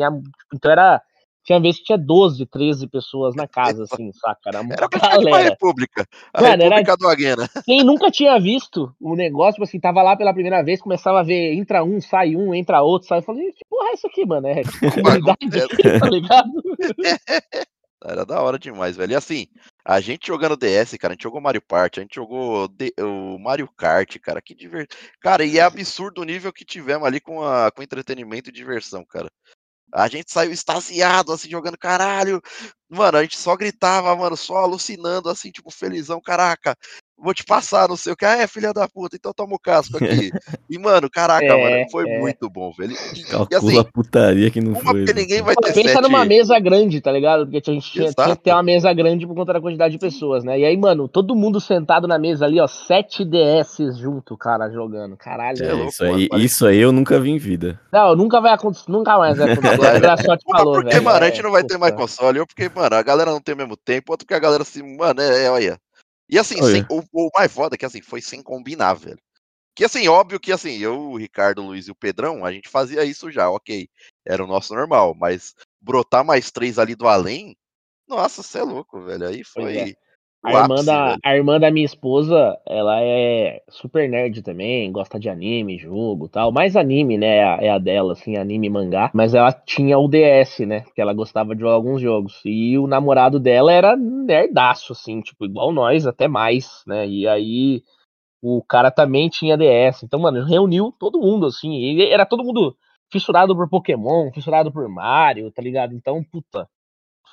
[0.53, 0.99] Então era.
[1.45, 4.39] Tinha vez que tinha 12, 13 pessoas na casa, assim, saca?
[4.47, 4.87] Era uma Era
[5.19, 6.07] uma república.
[6.33, 7.49] A Mano, era- república do Aguena.
[7.65, 11.23] Quem nunca tinha visto o negócio, tipo assim, tava lá pela primeira vez, começava a
[11.23, 13.19] ver, entra um, sai um, entra outro, sai.
[13.19, 14.47] Eu falei, que porra é isso aqui, mano?
[14.47, 15.65] É comunidade acontece?
[15.65, 16.51] aqui, tá ligado?
[18.03, 19.13] Era da hora demais, velho.
[19.13, 19.47] E assim,
[19.83, 23.39] a gente jogando DS, cara, a gente jogou Mario Party, a gente jogou D- o
[23.39, 24.95] Mario Kart, cara, que divertido.
[25.19, 29.03] Cara, e é absurdo o nível que tivemos ali com, a, com entretenimento e diversão,
[29.03, 29.27] cara.
[29.93, 32.41] A gente saiu extasiado, assim, jogando caralho.
[32.89, 36.75] Mano, a gente só gritava, mano, só alucinando, assim, tipo, felizão, caraca.
[37.17, 38.25] Vou te passar, não sei o que.
[38.25, 40.31] Ah, é, filha da puta, então toma o casco aqui.
[40.69, 42.19] E, mano, caraca, É, mano, foi é.
[42.19, 42.91] muito bom, velho.
[43.13, 44.99] E, e Calcula assim, a putaria que não uma foi.
[45.05, 45.21] porque né?
[45.21, 46.01] ninguém vai ter pensa sete...
[46.01, 47.45] numa mesa grande, tá ligado?
[47.45, 49.99] Porque a gente tinha, tinha que ter uma mesa grande por conta da quantidade de
[49.99, 50.59] pessoas, né?
[50.59, 55.15] E aí, mano, todo mundo sentado na mesa ali, ó, sete DS junto, cara, jogando.
[55.15, 55.63] Caralho.
[55.63, 57.79] É É, louco, isso, mano, aí, parece- isso aí eu nunca vi em vida.
[57.93, 59.77] Não, nunca vai acontecer, nunca mais vai acontecer.
[59.77, 60.17] Vai, A
[60.57, 61.03] falou, porque, velho.
[61.03, 62.39] mano, a gente não vai ter mais console.
[62.39, 64.11] Ou porque, mano, a galera não tem o mesmo tempo.
[64.11, 64.81] Outro porque a galera se.
[64.81, 65.79] Mano, é, é olha.
[66.29, 69.19] E assim, sem- o, o mais foda é que assim, foi sem combinar, velho.
[69.75, 72.69] Que assim, óbvio que assim, eu, o Ricardo, o Luiz e o Pedrão, a gente
[72.69, 73.89] fazia isso já, ok.
[74.25, 77.55] Era o nosso normal, mas brotar mais três ali do além,
[78.07, 79.27] nossa, você é louco, velho.
[79.27, 79.95] Aí Pois foi.
[80.45, 81.19] A irmã, da, velho.
[81.23, 86.29] a irmã da minha esposa, ela é super nerd também, gosta de anime, jogo e
[86.29, 86.51] tal.
[86.51, 87.37] Mais anime, né?
[87.37, 89.09] É a, é a dela, assim, anime e mangá.
[89.13, 90.85] Mas ela tinha o DS, né?
[90.93, 92.41] Que ela gostava de jogar alguns jogos.
[92.45, 97.07] E o namorado dela era nerdaço, assim, tipo, igual nós, até mais, né?
[97.07, 97.81] E aí
[98.41, 100.03] o cara também tinha DS.
[100.03, 101.73] Então, mano, reuniu todo mundo, assim.
[101.73, 102.77] E era todo mundo
[103.11, 105.93] fissurado por Pokémon, fissurado por Mario, tá ligado?
[105.95, 106.67] Então, puta.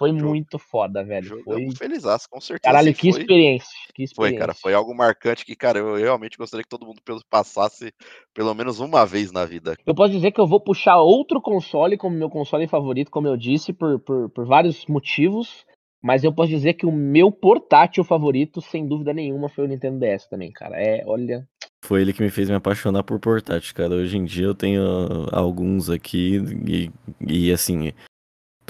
[0.02, 1.28] Foi Jogo- muito foda, velho.
[1.28, 1.38] Foi.
[1.44, 2.60] Jogamos feliz, com certeza.
[2.72, 3.68] Caralho, assim, que foi, experiência.
[3.94, 4.38] Que foi, experiência.
[4.40, 4.54] cara.
[4.54, 7.92] Foi algo marcante que, cara, eu realmente gostaria que todo mundo pelo- passasse
[8.34, 9.76] pelo menos uma vez na vida.
[9.86, 13.36] Eu posso dizer que eu vou puxar outro console como meu console favorito, como eu
[13.36, 15.64] disse, por, por, por vários motivos.
[16.04, 20.00] Mas eu posso dizer que o meu portátil favorito, sem dúvida nenhuma, foi o Nintendo
[20.00, 20.74] DS também, cara.
[20.76, 21.46] É, olha.
[21.84, 23.94] Foi ele que me fez me apaixonar por portátil, cara.
[23.94, 24.82] Hoje em dia eu tenho
[25.30, 26.90] alguns aqui e,
[27.24, 27.92] e assim,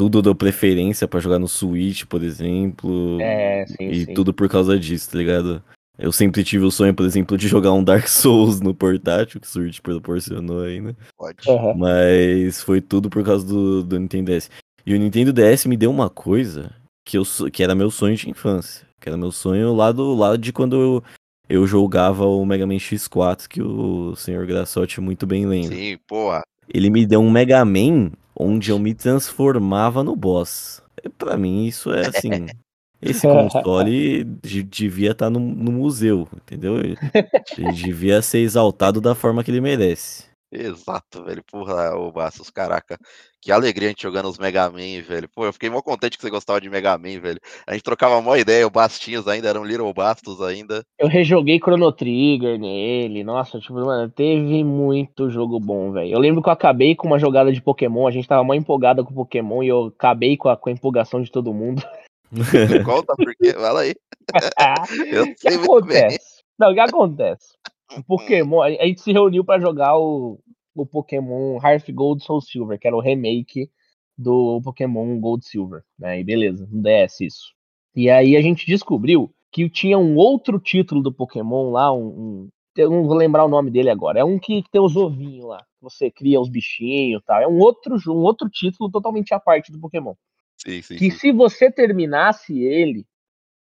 [0.02, 3.18] tudo dou preferência pra jogar no Switch, por exemplo.
[3.20, 4.14] É, sim, e sim.
[4.14, 5.62] tudo por causa disso, tá ligado?
[5.96, 9.46] Eu sempre tive o sonho, por exemplo, de jogar um Dark Souls no portátil, que
[9.46, 10.96] o Switch proporcionou aí, né?
[11.16, 11.48] Pode.
[11.48, 11.74] Aham.
[11.76, 14.50] Mas foi tudo por causa do, do Nintendo DS.
[14.84, 16.72] E o Nintendo DS me deu uma coisa
[17.04, 18.84] que, eu, que era meu sonho de infância.
[19.00, 21.04] Que era meu sonho lá, do, lá de quando eu,
[21.48, 25.76] eu jogava o Mega Man X4, que o senhor Grassotti muito bem lembra.
[25.76, 26.42] Sim, porra.
[26.68, 30.82] Ele me deu um Mega Man onde eu me transformava no boss.
[31.18, 32.46] Pra mim, isso é assim.
[33.04, 36.76] Esse console de- devia estar no, no museu, entendeu?
[37.58, 40.26] Ele devia ser exaltado da forma que ele merece.
[40.52, 41.42] Exato, velho.
[41.50, 42.98] Porra, ô Bastos, caraca.
[43.40, 45.28] Que alegria a gente jogando os Mega Man, velho.
[45.34, 47.40] Pô, eu fiquei mó contente que você gostava de Mega Man, velho.
[47.66, 50.84] A gente trocava uma ideia, o Bastinhos ainda era um Little Bastos ainda.
[50.98, 53.24] Eu rejoguei Chrono Trigger nele.
[53.24, 56.12] Nossa, tipo, mano, teve muito jogo bom, velho.
[56.12, 58.06] Eu lembro que eu acabei com uma jogada de Pokémon.
[58.06, 61.22] A gente tava mó empolgado com Pokémon e eu acabei com a, com a empolgação
[61.22, 61.82] de todo mundo.
[62.84, 63.52] Conta porque.
[63.54, 63.94] Fala aí.
[65.10, 65.98] Eu O que sei muito bem.
[65.98, 66.42] acontece?
[66.58, 67.52] Não, o que acontece?
[67.96, 70.38] O Pokémon, a a gente se reuniu pra jogar o,
[70.74, 73.70] o Pokémon Hearth Gold Soul Silver, que era o remake
[74.16, 76.20] do Pokémon Gold Silver, né?
[76.20, 77.52] E beleza, no DS isso.
[77.94, 82.48] E aí a gente descobriu que tinha um outro título do Pokémon lá, um, um-
[82.76, 84.20] eu não vou lembrar o nome dele agora.
[84.20, 87.40] É um que tem os ovinhos lá, você cria os bichinhos e tal.
[87.42, 90.14] É um outro, um outro título totalmente à parte do Pokémon
[90.56, 91.18] Sim, sim, que sim.
[91.18, 93.04] se você terminasse ele,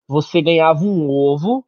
[0.08, 1.66] você ganhava um ovo,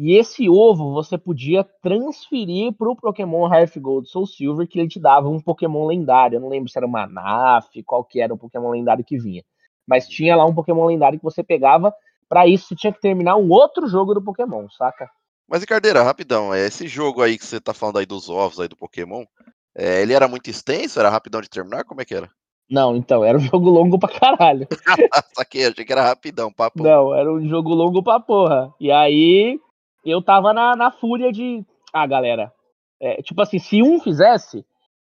[0.00, 5.00] e esse ovo você podia transferir pro Pokémon Hearth Gold Soul Silver, que ele te
[5.00, 6.36] dava um Pokémon lendário.
[6.36, 9.42] Eu não lembro se era uma Naf, qual que era o Pokémon lendário que vinha.
[9.84, 11.92] Mas tinha lá um Pokémon lendário que você pegava.
[12.28, 15.10] Pra isso, você tinha que terminar um outro jogo do Pokémon, saca?
[15.48, 18.68] Mas, Ricardeira, rapidão, é, esse jogo aí que você tá falando aí dos ovos aí
[18.68, 19.24] do Pokémon,
[19.76, 21.00] é, ele era muito extenso?
[21.00, 21.82] Era rapidão de terminar?
[21.82, 22.30] Como é que era?
[22.70, 24.68] Não, então, era um jogo longo pra caralho.
[25.34, 26.84] Saquei, achei que era rapidão, papo.
[26.84, 28.72] Não, era um jogo longo pra porra.
[28.78, 29.58] E aí
[30.04, 31.64] eu tava na, na fúria de.
[31.92, 32.52] Ah, galera.
[33.00, 34.64] é, tipo assim, se um fizesse,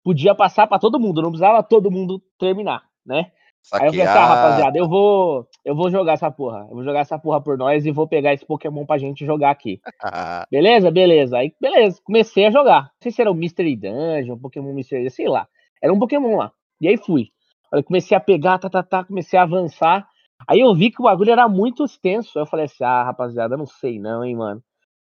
[0.05, 3.31] podia passar pra todo mundo, não precisava todo mundo terminar, né?
[3.73, 5.49] Aí eu falei assim, ah, rapaziada, eu vou.
[5.65, 6.67] Eu vou jogar essa porra.
[6.71, 9.51] Eu vou jogar essa porra por nós e vou pegar esse Pokémon pra gente jogar
[9.51, 9.81] aqui.
[10.05, 10.89] ah, Beleza?
[10.91, 11.39] Beleza.
[11.39, 12.83] Aí, beleza, comecei a jogar.
[12.83, 15.49] Não sei se era o Mystery Dungeon, Pokémon Mystery, sei lá.
[15.83, 16.53] Era um Pokémon lá.
[16.81, 17.31] E aí fui.
[17.73, 20.07] Aí comecei a pegar, tá, tá, tá, comecei a avançar.
[20.47, 22.39] Aí eu vi que o bagulho era muito extenso.
[22.39, 24.63] Aí eu falei assim, ah, rapaziada, não sei não, hein, mano.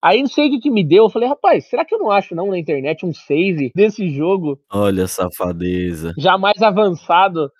[0.01, 1.05] Aí não sei o que, que me deu.
[1.05, 4.60] Eu falei, rapaz, será que eu não acho não na internet um save desse jogo
[4.71, 6.13] Olha a safadeza.
[6.17, 7.51] já mais avançado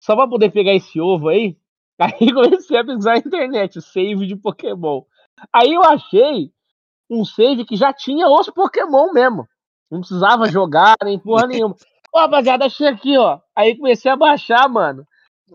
[0.00, 1.56] só pra poder pegar esse ovo aí?
[1.98, 5.02] Aí comecei a pesquisar na internet, save de Pokémon.
[5.52, 6.50] Aí eu achei
[7.08, 9.46] um save que já tinha os Pokémon mesmo.
[9.90, 11.76] Não precisava jogar nem porra nenhuma.
[12.12, 13.38] Ô, rapaziada, achei aqui, ó.
[13.54, 15.06] Aí comecei a baixar, mano.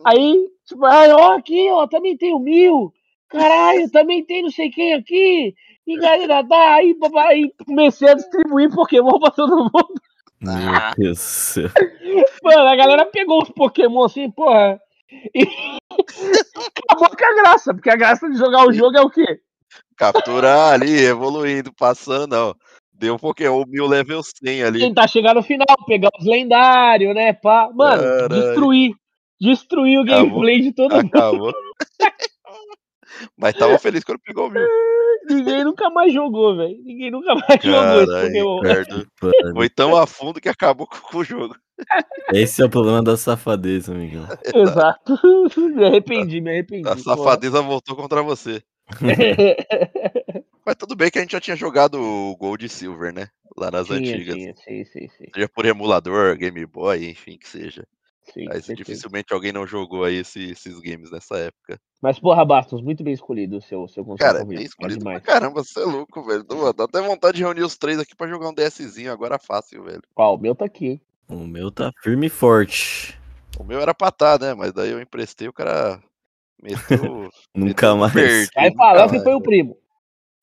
[0.05, 2.93] Aí, tipo, ó, aqui, ó, também tem o mil.
[3.27, 5.53] Caralho, também tem não sei quem aqui.
[5.89, 7.43] E galera, tá aí, papai.
[7.65, 9.93] Comecei a distribuir Pokémon pra todo mundo.
[10.41, 10.93] Meu Ah.
[10.97, 11.55] Deus.
[12.43, 14.79] Mano, a galera pegou os Pokémon assim, porra.
[15.33, 15.41] E
[16.87, 19.39] acabou com a graça, porque a graça de jogar o jogo é o quê?
[19.97, 22.53] capturar ali, evoluindo, passando, ó.
[22.93, 24.79] Deu um Pokémon, mil level 100 ali.
[24.79, 27.33] Tentar chegar no final, pegar os lendários, né?
[27.33, 27.69] Pá.
[27.73, 28.29] Mano, Caralho.
[28.29, 28.93] destruir.
[29.41, 30.25] Destruir o Acabou.
[30.29, 31.07] gameplay de todo mundo.
[31.07, 31.53] Acabou.
[33.37, 34.65] Mas tava feliz quando pegou o mil.
[35.29, 36.77] Ninguém nunca mais jogou, velho.
[36.83, 39.53] Ninguém nunca mais jogou esse Pokémon.
[39.53, 41.55] Foi tão a fundo que acabou com o jogo.
[42.33, 44.25] Esse é o problema da safadeza, amigão.
[44.53, 45.19] Exato.
[45.57, 46.87] me arrependi, me arrependi.
[46.87, 47.03] A porra.
[47.03, 48.63] safadeza voltou contra você.
[50.65, 53.27] Mas tudo bem que a gente já tinha jogado o Gold e Silver, né?
[53.57, 54.35] Lá nas Tinha, antigas.
[54.35, 55.25] tinha, sim, sim, sim.
[55.33, 57.85] Seja por emulador, Game Boy, enfim, que seja.
[58.33, 58.73] Sim certeza.
[58.75, 61.79] dificilmente alguém não jogou aí esse- esses games nessa época.
[62.01, 65.23] Mas, porra, Bastos, muito bem escolhido o seu, seu console Cara, bem escolhido pra demais.
[65.23, 66.43] caramba, você é louco, velho.
[66.73, 70.01] Dá até vontade de reunir os três aqui pra jogar um DSzinho, agora fácil, velho.
[70.15, 71.01] Ó, o meu tá aqui, hein?
[71.27, 73.19] O meu tá firme e forte.
[73.59, 74.53] O meu era pra tá, né?
[74.53, 76.01] Mas daí eu emprestei, o cara
[76.61, 77.29] meteu.
[77.53, 78.13] Nunca meteu mais.
[78.13, 79.23] verde, Vai falar que mais.
[79.23, 79.77] foi o primo.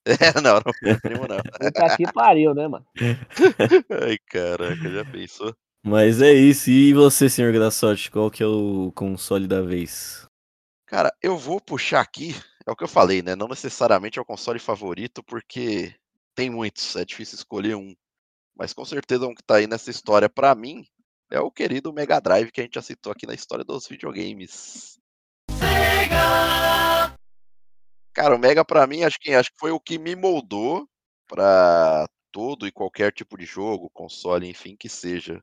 [0.07, 1.37] É, não, não foi o primo, não.
[1.59, 2.87] Puta que pariu, né, mano?
[3.91, 5.53] Ai, caraca, já pensou?
[5.89, 6.69] Mas é isso.
[6.69, 10.27] E você, senhor Grassotti, qual que é o console da vez?
[10.85, 12.35] Cara, eu vou puxar aqui,
[12.67, 13.37] é o que eu falei, né?
[13.37, 15.95] Não necessariamente é o console favorito, porque
[16.35, 17.95] tem muitos, é difícil escolher um.
[18.59, 20.85] Mas com certeza um que tá aí nessa história pra mim
[21.31, 24.99] é o querido Mega Drive que a gente já citou aqui na história dos videogames.
[28.13, 30.89] Cara, o Mega pra mim acho que acho que foi o que me moldou
[31.29, 35.41] pra todo e qualquer tipo de jogo, console, enfim, que seja.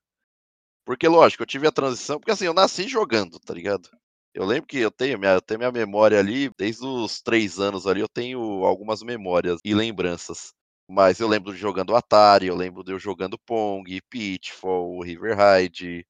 [0.85, 3.89] Porque lógico, eu tive a transição, porque assim, eu nasci jogando, tá ligado?
[4.33, 7.85] Eu lembro que eu tenho minha, eu tenho minha memória ali, desde os três anos
[7.85, 10.53] ali, eu tenho algumas memórias e lembranças.
[10.89, 16.05] Mas eu lembro de jogando Atari, eu lembro de eu jogando Pong, Pitfall, River Ride.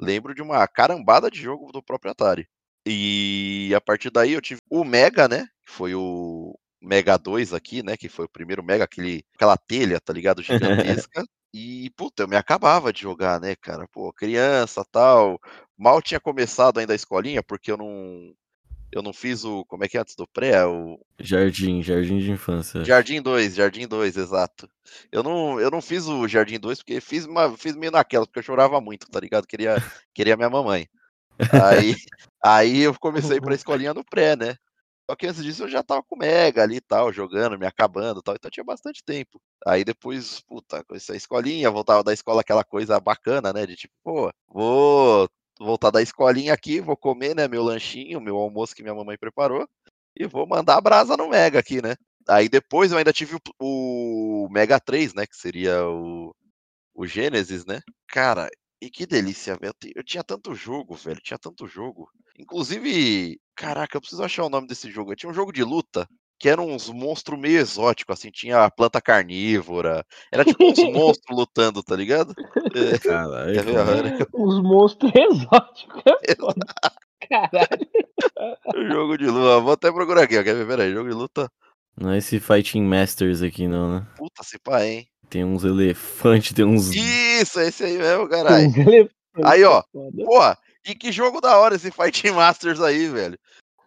[0.00, 2.46] Lembro de uma carambada de jogo do próprio Atari.
[2.86, 5.46] E a partir daí eu tive o Mega, né?
[5.64, 7.96] Que foi o Mega 2 aqui, né?
[7.96, 10.42] Que foi o primeiro Mega, aquele, aquela telha, tá ligado?
[11.06, 11.24] Gigantesca.
[11.52, 13.86] E, puta, eu me acabava de jogar, né, cara?
[13.88, 15.40] Pô, criança tal.
[15.76, 18.32] Mal tinha começado ainda a escolinha, porque eu não.
[18.92, 19.64] Eu não fiz o.
[19.66, 20.64] Como é que é antes do pré?
[20.64, 22.84] O Jardim, jardim de infância.
[22.84, 24.68] Jardim 2, Jardim 2, exato.
[25.10, 28.40] Eu não, eu não fiz o Jardim 2 porque fiz, uma, fiz meio naquela, porque
[28.40, 29.46] eu chorava muito, tá ligado?
[29.46, 29.76] Queria,
[30.14, 30.88] queria minha mamãe.
[31.52, 31.94] Aí,
[32.42, 34.56] aí eu comecei pra escolinha no pré, né?
[35.10, 38.20] Só que antes disso eu já tava com Mega ali e tal, jogando, me acabando
[38.20, 39.42] e tal, então tinha bastante tempo.
[39.66, 43.66] Aí depois, puta, comecei a escolinha, voltava da escola aquela coisa bacana, né?
[43.66, 48.72] De tipo, pô, vou voltar da escolinha aqui, vou comer, né, meu lanchinho, meu almoço
[48.72, 49.68] que minha mamãe preparou,
[50.16, 51.96] e vou mandar a brasa no Mega aqui, né?
[52.28, 56.32] Aí depois eu ainda tive o, o Mega 3, né, que seria o,
[56.94, 57.80] o Genesis, né?
[58.06, 58.48] Cara,
[58.80, 59.74] e que delícia, velho.
[59.82, 62.08] Eu Eu tinha tanto jogo, velho, tinha tanto jogo.
[62.38, 65.14] Inclusive, caraca, eu preciso achar o nome desse jogo.
[65.14, 66.06] Tinha um jogo de luta
[66.38, 70.04] que eram uns monstros meio exóticos, assim, tinha a planta carnívora.
[70.32, 72.34] Era tipo uns monstros lutando, tá ligado?
[72.74, 73.52] É, Caralho.
[73.54, 73.74] quer ver?
[73.74, 76.02] como- Olha, Os monstros exóticos.
[76.26, 76.34] é.
[77.28, 77.88] Caralho.
[78.74, 79.60] o jogo de luta.
[79.60, 80.42] Vou até procurar aqui, ó.
[80.42, 80.66] Quer ver?
[80.66, 81.50] Pera aí, jogo de luta.
[82.00, 84.06] Não é esse Fighting Masters aqui, não, né?
[84.16, 85.06] Puta, se pá, hein?
[85.28, 86.90] Tem uns elefantes, tem uns.
[86.94, 88.66] Isso, é esse aí mesmo, caralho.
[89.44, 89.80] Aí, ó.
[89.80, 90.24] é.
[90.24, 93.38] Porra, e que jogo da hora esse Fighting Masters aí, velho.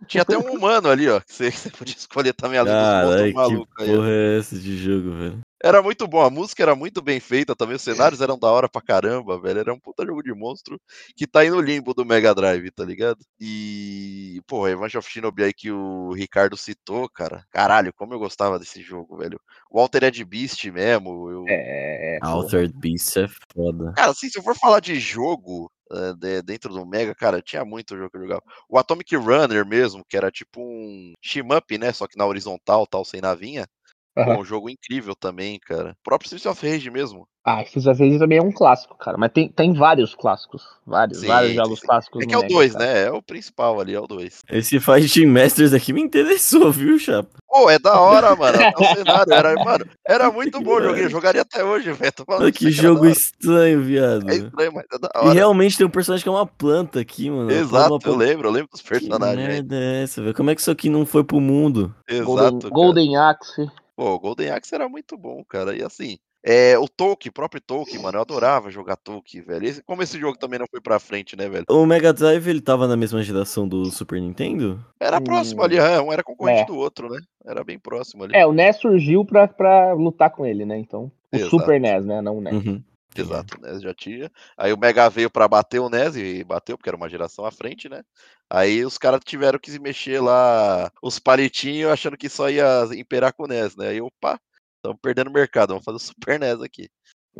[0.08, 1.20] Tinha até um humano ali, ó.
[1.20, 3.96] Que você, que você podia escolher também além dos Caralho, monstros que malucos aí.
[3.96, 5.40] porra é essa de jogo, velho?
[5.66, 8.68] Era muito bom, a música era muito bem feita também, os cenários eram da hora
[8.68, 9.62] pra caramba, velho.
[9.62, 10.78] Era um puta jogo de monstro
[11.16, 13.20] que tá aí no limbo do Mega Drive, tá ligado?
[13.40, 17.46] E, pô, Revenge of Shinobi aí que o Ricardo citou, cara.
[17.50, 19.40] Caralho, como eu gostava desse jogo, velho.
[19.72, 21.46] O Altered Beast mesmo, eu...
[21.48, 22.34] É, porra.
[22.34, 23.94] Altered Beast é foda.
[23.96, 25.72] Cara, assim, se eu for falar de jogo
[26.18, 28.44] de- dentro do Mega, cara, tinha muito jogo que eu jogava.
[28.70, 31.92] O Atomic Runner mesmo, que era tipo um shmup, né?
[31.94, 33.68] Só que na horizontal, tal, sem navinha.
[34.16, 34.38] Pô, Aham.
[34.40, 35.92] um jogo incrível também, cara.
[36.00, 37.28] O próprio Streets of Rage mesmo.
[37.46, 39.18] Ah, Streets of Rage também é um clássico, cara.
[39.18, 40.64] Mas tem, tem vários clássicos.
[40.86, 41.86] Vários, Sim, vários jogos sim.
[41.88, 42.86] clássicos É que é o Mega, 2, cara.
[42.86, 43.04] né?
[43.08, 44.44] É o principal ali, é o 2.
[44.50, 47.30] Esse Fighting Masters aqui me interessou, viu, chapa?
[47.50, 48.58] Pô, é da hora, mano.
[48.78, 50.80] O cenário era, mano, era muito bom.
[50.82, 52.12] Joguei, eu jogaria até hoje, velho.
[52.14, 54.30] Tô falando Olha pra que jogo estranho, viado.
[54.30, 55.34] É estranho, mas é da E hora.
[55.34, 57.52] realmente tem um personagem que é uma planta aqui, mano.
[57.52, 59.38] Exato, eu lembro, eu lembro dos Que personagens.
[59.40, 59.48] aí.
[59.48, 60.34] merda é essa, velho?
[60.36, 61.94] Como é que isso aqui não foi pro mundo?
[62.08, 62.60] Golden, Exato.
[62.60, 62.74] cara.
[62.74, 63.72] Golden Axe.
[63.96, 65.76] Pô, o Golden Axe era muito bom, cara.
[65.76, 69.66] E assim, é, o Tolkien, o próprio Tolkien, mano, eu adorava jogar Tolkien, velho.
[69.66, 71.66] Esse- como esse jogo também não foi pra frente, né, velho?
[71.70, 74.84] O Mega Drive, ele tava na mesma geração do Super Nintendo?
[75.00, 76.66] Era Hum, próximo ali, um era concorrente é.
[76.66, 77.20] do outro, né?
[77.46, 78.36] Era bem próximo ali.
[78.36, 80.78] É, o NES surgiu pra, pra lutar com ele, né?
[80.78, 81.12] Então.
[81.32, 81.50] O Exato.
[81.52, 82.22] Super NES, né?
[82.22, 82.54] Não o NES.
[82.66, 82.84] Uhum.
[83.22, 84.32] Exato, o NES já tinha.
[84.58, 87.52] Aí o Mega veio pra bater o NES e bateu, porque era uma geração à
[87.52, 88.04] frente, né?
[88.50, 93.34] Aí os caras tiveram que se mexer lá, os palitinhos, achando que só ia imperar
[93.34, 93.90] com o NES, né?
[93.90, 94.40] Aí, opa,
[94.78, 96.90] estamos perdendo mercado, vamos fazer o Super NES aqui.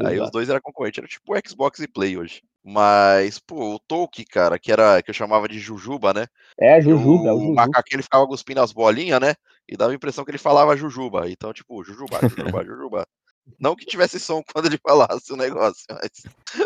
[0.02, 2.42] Aí os dois eram concorrentes, era tipo o Xbox e Play hoje.
[2.64, 6.26] Mas, pô, o Tolkien, cara, que era que eu chamava de Jujuba, né?
[6.58, 7.54] É, Jujuba, é o o Juju.
[7.54, 9.36] macaquinho ele ficava cuspindo as bolinhas, né?
[9.68, 11.30] E dava a impressão que ele falava Jujuba.
[11.30, 13.08] Então, tipo, Jujuba, Jujuba, Jujuba.
[13.60, 16.10] Não que tivesse som quando ele falasse o negócio, mas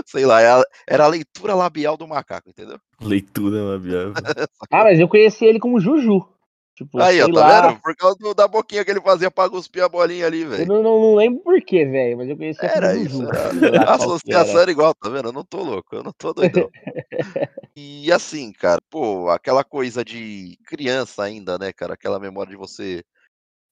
[0.06, 2.80] sei lá, era- era a leitura labial do macaco, entendeu?
[3.02, 4.14] Leitura labial.
[4.72, 6.28] Ah, mas eu conheci ele como Juju.
[6.76, 7.68] Tipo, Aí, ó, tá lá.
[7.70, 7.82] vendo?
[7.82, 10.68] Por causa do- da boquinha que ele fazia pra cuspir a bolinha ali, Eu velho.
[10.68, 13.28] não, não, não lembro por quê, velho, mas eu conhecia Era como isso, Juju.
[13.28, 13.50] era.
[13.92, 15.30] A associação era igual, tá vendo?
[15.30, 16.70] Eu não tô louco, eu não tô doidão.
[17.76, 21.94] E assim, cara, pô, aquela coisa de criança ainda, né, cara?
[21.94, 23.04] Aquela memória de você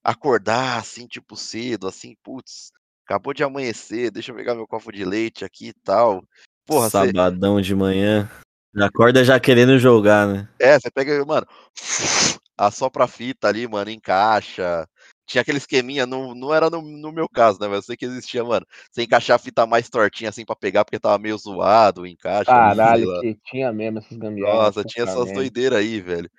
[0.04, 2.72] acordar assim, tipo, cedo, assim, putz,
[3.06, 6.24] acabou de amanhecer, deixa eu pegar meu copo de leite aqui e tal.
[6.66, 6.90] Porra.
[6.90, 8.30] Sabadão de manhã.
[8.76, 10.50] Já acorda já querendo jogar, né?
[10.60, 11.48] É, você pega, mano,
[12.58, 14.86] assopra a fita ali, mano, encaixa.
[15.28, 17.68] Tinha aquele esqueminha, não, não era no, no meu caso, né?
[17.68, 18.66] Mas eu sei que existia, mano.
[18.92, 22.52] Você encaixar a fita mais tortinha assim pra pegar, porque tava meio zoado o encaixe
[22.52, 23.22] ali, sei Caralho, lá.
[23.22, 24.76] que tinha mesmo essas gambiarras.
[24.76, 26.30] Nossa, tinha essas doideiras aí, velho.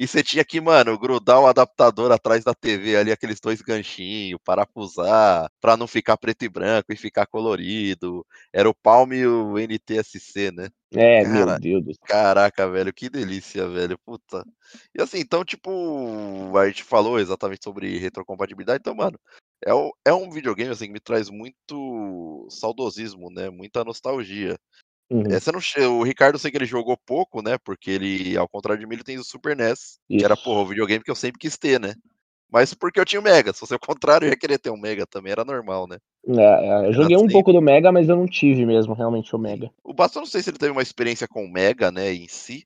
[0.00, 4.40] E você tinha que, mano, grudar o adaptador atrás da TV ali, aqueles dois ganchinhos,
[4.42, 8.26] parafusar, pra não ficar preto e branco e ficar colorido.
[8.50, 10.70] Era o Palm e o NTSC, né?
[10.94, 12.04] É, Cara, meu Deus do céu.
[12.06, 13.98] Caraca, velho, que delícia, velho.
[13.98, 14.42] Puta.
[14.96, 18.78] E assim, então, tipo, a gente falou exatamente sobre retrocompatibilidade.
[18.80, 19.20] Então, mano,
[19.62, 23.50] é, o- é um videogame assim que me traz muito saudosismo, né?
[23.50, 24.58] Muita nostalgia.
[25.10, 27.58] Uhum, você não O Ricardo, eu sei que ele jogou pouco, né?
[27.58, 30.44] Porque ele, ao contrário de mim, ele tem o Super NES, que era, isso.
[30.44, 31.94] porra, o videogame que eu sempre quis ter, né?
[32.50, 33.52] Mas porque eu tinha o Mega.
[33.52, 35.98] Se fosse o contrário, eu ia querer ter um Mega também, era normal, né?
[36.28, 37.32] É, é, eu joguei um sempre.
[37.32, 39.38] pouco do Mega, mas eu não tive mesmo, realmente, o.
[39.38, 39.70] Mega.
[39.82, 42.28] O Basto, eu não sei se ele teve uma experiência com o Mega, né, em
[42.28, 42.64] si,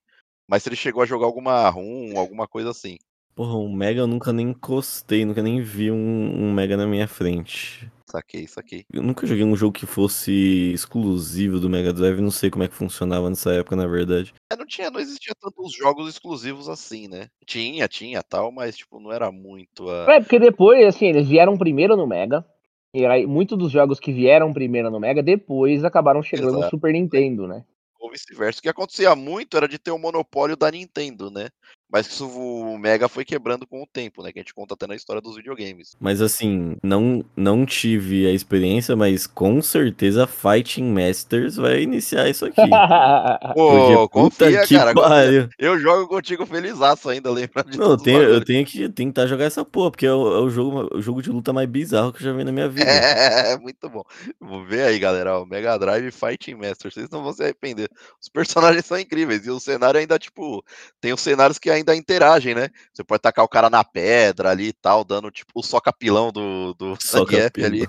[0.48, 2.98] mas se ele chegou a jogar alguma ROM, alguma coisa assim.
[3.34, 7.08] Porra, um Mega eu nunca nem encostei, nunca nem vi um, um Mega na minha
[7.08, 7.90] frente.
[8.08, 8.84] Saquei, saquei.
[8.92, 12.68] Eu nunca joguei um jogo que fosse exclusivo do Mega Drive, não sei como é
[12.68, 14.32] que funcionava nessa época, na verdade.
[14.52, 17.28] É, não tinha, não existia tantos jogos exclusivos assim, né?
[17.44, 20.14] Tinha, tinha tal, mas tipo, não era muito a.
[20.14, 22.46] É, porque depois, assim, eles vieram primeiro no Mega.
[22.94, 26.70] E aí, muitos dos jogos que vieram primeiro no Mega, depois acabaram chegando no Exato.
[26.76, 27.64] Super Nintendo, né?
[27.98, 28.60] Ou vice-versa.
[28.60, 31.48] O que acontecia muito era de ter o monopólio da Nintendo, né?
[31.94, 34.32] Mas isso o Mega foi quebrando com o tempo, né?
[34.32, 35.96] Que a gente conta até na história dos videogames.
[36.00, 42.46] Mas assim, não, não tive a experiência, mas com certeza Fighting Masters vai iniciar isso
[42.46, 42.56] aqui.
[43.54, 44.92] Pô, Porque confia, que cara.
[44.92, 45.48] pariu.
[45.56, 49.44] Eu jogo contigo felizaço ainda, lembrando de Não, eu tenho, eu tenho que tentar jogar
[49.44, 52.18] essa porra, porque é o, é o jogo, o jogo de luta mais bizarro que
[52.18, 52.90] eu já vi na minha vida.
[53.14, 54.02] É, muito bom.
[54.40, 55.38] Vou ver aí, galera.
[55.38, 56.92] O Mega Drive Fighting Master.
[56.92, 57.88] Vocês não vão se arrepender.
[58.20, 59.46] Os personagens são incríveis.
[59.46, 60.64] E o cenário ainda, tipo,
[61.00, 62.68] tem os cenários que ainda interagem, né?
[62.92, 66.72] Você pode tacar o cara na pedra ali e tal, dando, tipo, o soca-pilão do,
[66.74, 66.96] do
[67.50, 67.66] capilão.
[67.66, 67.86] ali.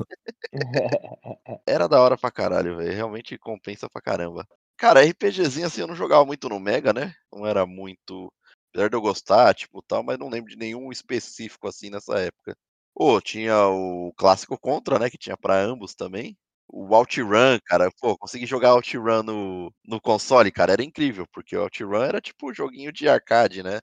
[1.67, 2.91] Era da hora pra caralho, velho.
[2.91, 4.47] Realmente compensa pra caramba.
[4.77, 7.13] Cara, RPGzinho assim eu não jogava muito no Mega, né?
[7.31, 8.31] Não era muito.
[8.69, 12.57] Apesar de eu gostar, tipo, tal, mas não lembro de nenhum específico assim nessa época.
[12.93, 15.09] Pô, tinha o clássico Contra, né?
[15.09, 16.37] Que tinha pra ambos também.
[16.67, 21.61] O OutRun, cara, pô, consegui jogar OutRun no, no console, cara, era incrível, porque o
[21.61, 23.79] OutRun era tipo um joguinho de arcade, né?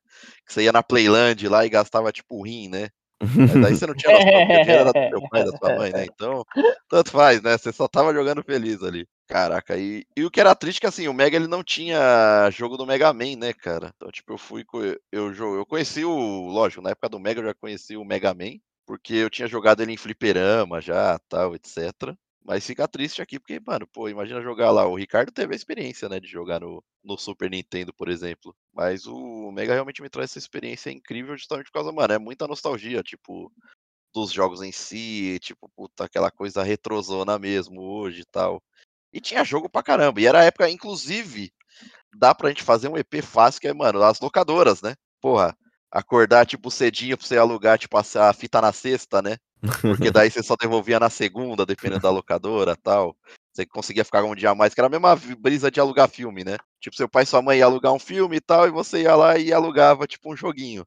[0.47, 2.89] Que você ia na Playland lá e gastava tipo rim, né?
[3.23, 5.93] Mas aí você não tinha noção, porque dinheiro era do seu pai, da sua mãe,
[5.93, 6.05] né?
[6.05, 6.45] Então,
[6.89, 7.57] tanto faz, né?
[7.57, 9.07] Você só tava jogando feliz ali.
[9.29, 12.51] Caraca, e, e o que era triste é que assim, o Mega ele não tinha
[12.51, 13.93] jogo do Mega Man, né, cara?
[13.97, 14.65] Então, tipo, eu fui.
[15.11, 16.49] Eu, eu conheci o.
[16.49, 19.83] Lógico, na época do Mega eu já conheci o Mega Man, porque eu tinha jogado
[19.83, 22.13] ele em fliperama já, tal, etc.
[22.45, 24.87] Mas fica triste aqui, porque, mano, pô, imagina jogar lá.
[24.87, 28.55] O Ricardo teve a experiência, né, de jogar no, no Super Nintendo, por exemplo.
[28.73, 32.49] Mas o Mega realmente me traz essa experiência incrível justamente por causa, mano, é muita
[32.49, 33.53] nostalgia, tipo,
[34.13, 38.63] dos jogos em si, tipo, puta, aquela coisa retrozona mesmo hoje e tal.
[39.13, 40.21] E tinha jogo pra caramba.
[40.21, 41.53] E era a época, inclusive,
[42.15, 44.95] dá pra gente fazer um EP fácil, que é, mano, as locadoras, né?
[45.21, 45.57] Porra,
[45.93, 49.37] acordar, tipo, cedinho pra você alugar, tipo, a a fita na sexta, né?
[49.81, 53.15] Porque daí você só devolvia na segunda, dependendo da locadora tal.
[53.53, 56.43] Você conseguia ficar um dia a mais, que era a mesma brisa de alugar filme,
[56.43, 56.57] né?
[56.81, 59.15] Tipo, seu pai e sua mãe ia alugar um filme e tal, e você ia
[59.15, 60.85] lá e alugava, tipo, um joguinho.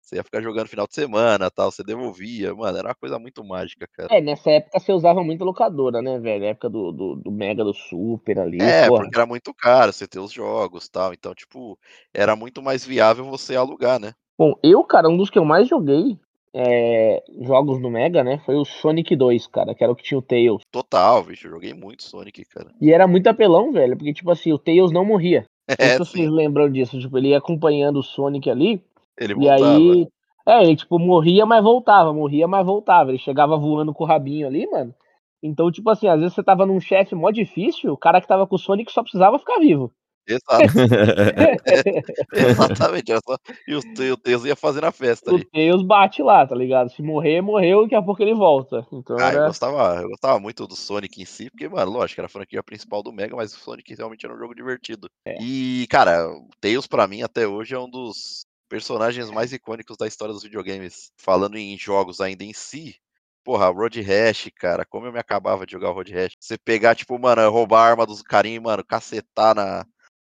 [0.00, 2.54] Você ia ficar jogando final de semana tal, você devolvia.
[2.54, 4.08] Mano, era uma coisa muito mágica, cara.
[4.10, 6.40] É, nessa época você usava muito locadora, né, velho?
[6.40, 9.02] Na época do, do, do Mega, do Super ali, É, porra.
[9.02, 11.12] porque era muito caro você ter os jogos tal.
[11.12, 11.78] Então, tipo,
[12.14, 14.14] era muito mais viável você alugar, né?
[14.38, 16.16] Bom, eu, cara, um dos que eu mais joguei
[16.54, 20.18] é, jogos no Mega, né, foi o Sonic 2, cara, que era o que tinha
[20.18, 20.62] o Tails.
[20.70, 21.46] Total, bicho.
[21.46, 22.70] Eu joguei muito Sonic, cara.
[22.80, 25.44] E era muito apelão, velho, porque, tipo assim, o Tails não morria.
[25.68, 28.82] Não sei É, se vocês lembram disso, tipo, ele ia acompanhando o Sonic ali,
[29.18, 29.74] Ele e voltava.
[29.74, 30.08] aí...
[30.46, 33.10] É, ele, tipo, morria, mas voltava, morria, mas voltava.
[33.10, 34.94] Ele chegava voando com o rabinho ali, mano.
[35.42, 38.46] Então, tipo assim, às vezes você tava num chefe mó difícil, o cara que tava
[38.46, 39.92] com o Sonic só precisava ficar vivo.
[40.28, 40.64] Exato.
[42.32, 43.10] Exatamente.
[43.10, 43.36] Era só...
[43.66, 45.44] E o, e o Deus ia fazendo a festa o ali.
[45.46, 46.90] Tails bate lá, tá ligado?
[46.90, 48.86] Se morrer, morreu, daqui a pouco ele volta.
[48.92, 49.46] Então Ah, eu era.
[49.46, 53.02] gostava, eu gostava muito do Sonic em si, porque, mano, lógico, era a franquia principal
[53.02, 55.08] do Mega, mas o Sonic realmente era um jogo divertido.
[55.24, 55.36] É.
[55.40, 60.06] E, cara, o Tails pra mim até hoje é um dos personagens mais icônicos da
[60.06, 61.10] história dos videogames.
[61.16, 62.96] Falando em jogos ainda em si,
[63.42, 66.34] porra, Road Rash, cara, como eu me acabava de jogar Road Rash.
[66.38, 69.86] Você pegar, tipo, mano, roubar a arma dos carinhos, mano, cacetar na,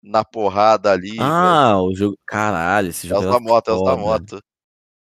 [0.06, 1.18] na porrada ali.
[1.20, 1.86] Ah, velho.
[1.86, 2.18] o jogo.
[2.26, 3.24] Caralho, esse jogo.
[3.24, 4.40] É os da moto, é os da moto.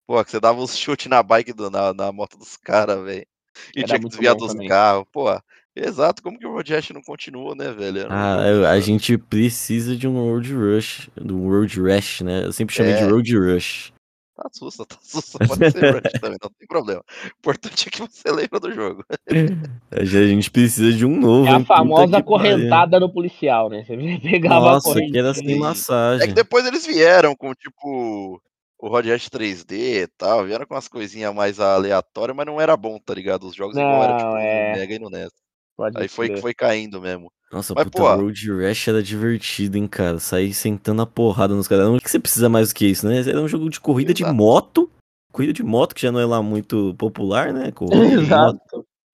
[0.06, 3.26] Pô, que você dava uns chutes na bike do, na, na moto dos caras, velho.
[3.74, 4.68] E Era tinha que desviar dos também.
[4.68, 5.04] carros.
[5.12, 5.26] Pô,
[5.74, 8.06] exato, como que o Road Rash não continua, né, velho?
[8.10, 12.44] Ah, eu, a gente precisa de um Road Rush, do Road Rash, né?
[12.44, 12.98] Eu sempre chamei é.
[12.98, 13.92] de Road Rush.
[14.34, 17.02] Tá sussa, tá sussa, pode ser Rush também, não tem problema.
[17.24, 19.04] O importante é que você lembra do jogo.
[19.90, 21.48] A gente precisa de um novo.
[21.48, 23.84] É a famosa correntada no policial, né?
[23.84, 25.12] Você pegava Nossa, a corrente.
[25.12, 26.24] que era sem massagem.
[26.24, 28.40] É que depois eles vieram com, tipo,
[28.78, 32.76] o Rod Rash 3D e tal, vieram com umas coisinhas mais aleatórias, mas não era
[32.76, 33.46] bom, tá ligado?
[33.46, 34.72] Os jogos não, igual era, tipo, é...
[34.72, 35.30] no Mega e no NES.
[35.76, 37.30] Pode Aí foi, foi caindo mesmo.
[37.52, 40.18] Nossa, Mas, puta, pô, Road Rash era divertido, hein, cara.
[40.18, 41.86] Sair sentando a porrada nos caras.
[41.86, 43.20] O que você precisa mais do que isso, né?
[43.20, 44.32] Era um jogo de corrida Exato.
[44.32, 44.90] de moto.
[45.30, 47.70] Corrida de moto, que já não é lá muito popular, né?
[47.76, 48.58] Corrida Exato.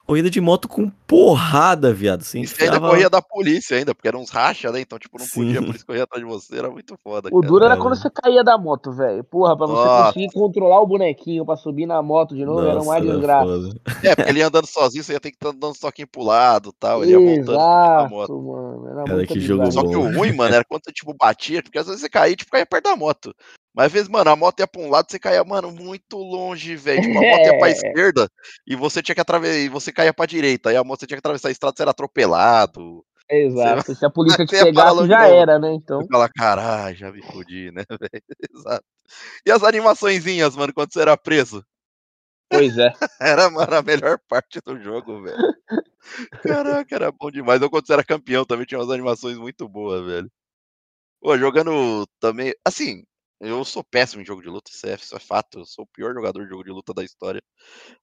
[0.09, 2.23] Corrida de moto com porrada, viado.
[2.23, 2.77] Assim, Isso enfiava...
[2.77, 4.81] ainda corria da polícia ainda, porque eram uns racha, né?
[4.81, 5.45] Então, tipo, não Sim.
[5.53, 7.29] podia, por isso corria atrás de você, era muito foda.
[7.29, 7.47] O cara.
[7.47, 9.23] duro era quando você caía da moto, velho.
[9.23, 10.05] Porra, pra você Nossa.
[10.07, 13.81] conseguir controlar o bonequinho pra subir na moto de novo, Nossa, era uma desgraça.
[14.03, 16.71] É, porque ele ia andando sozinho, você ia ter que estar dando soquinho pro lado
[16.71, 17.03] e tal.
[17.05, 18.43] Ele ia voltando na moto.
[18.43, 19.91] Mano, era cara, que jogo Só bom.
[19.91, 22.51] que o ruim, mano, era quando você, tipo, batia, porque às vezes você caía, tipo,
[22.51, 23.35] caía perto da moto.
[23.79, 26.75] Mas às vezes, mano, a moto ia pra um lado, você caía, mano, muito longe,
[26.75, 27.01] velho.
[27.01, 28.29] Tipo, a moto ia pra esquerda
[28.67, 30.71] e você tinha que atravessar, e você caía pra direita.
[30.71, 33.05] Aí a moto tinha que atravessar a estrada, você era atropelado.
[33.31, 33.95] Exato.
[33.95, 35.75] Se a polícia te pegasse, já era, né?
[35.75, 36.01] Então.
[36.01, 38.25] Você fala, caralho, já me fodi, né, velho?
[38.53, 38.85] Exato.
[39.47, 41.65] E as animaçõezinhas, mano, quando você era preso?
[42.51, 42.91] Pois é.
[43.23, 45.55] era, mano, a melhor parte do jogo, velho.
[46.43, 47.63] Caraca, era bom demais.
[47.63, 50.29] Ou quando você era campeão, também tinha umas animações muito boas, velho.
[51.21, 52.53] Pô, jogando também.
[52.65, 53.05] Assim,
[53.41, 55.61] eu sou péssimo em jogo de luta, isso é, isso é fato.
[55.61, 57.43] Eu sou o pior jogador de jogo de luta da história.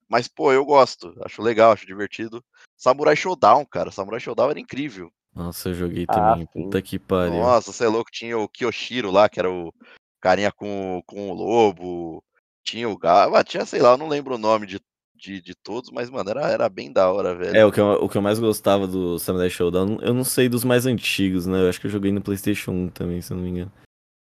[0.07, 1.13] Mas, pô, eu gosto.
[1.23, 2.43] Acho legal, acho divertido.
[2.77, 3.91] Samurai Showdown, cara.
[3.91, 5.11] Samurai Showdown era incrível.
[5.33, 6.43] Nossa, eu joguei também.
[6.43, 7.33] Ah, Puta que pariu.
[7.39, 8.09] Nossa, você é louco.
[8.11, 9.73] Tinha o Kyoshiro lá, que era o
[10.21, 12.23] carinha com, com o lobo.
[12.63, 13.43] Tinha o Gava.
[13.43, 14.79] Tinha, sei lá, eu não lembro o nome de,
[15.13, 17.57] de, de todos, mas, mano, era, era bem da hora, velho.
[17.57, 20.47] É, o que, eu, o que eu mais gostava do Samurai Showdown, eu não sei
[20.47, 21.61] dos mais antigos, né?
[21.61, 23.71] Eu acho que eu joguei no PlayStation 1 também, se eu não me engano.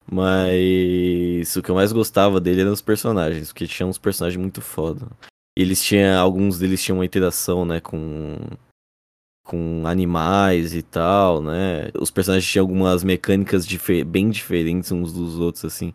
[0.09, 4.61] Mas o que eu mais gostava dele eram os personagens, porque tinha uns personagens muito
[4.61, 5.07] foda.
[5.55, 8.37] Eles tinham, alguns deles tinham uma interação, né, com
[9.47, 11.89] com animais e tal, né?
[11.97, 15.93] Os personagens tinham algumas mecânicas difer bem diferentes uns dos outros, assim.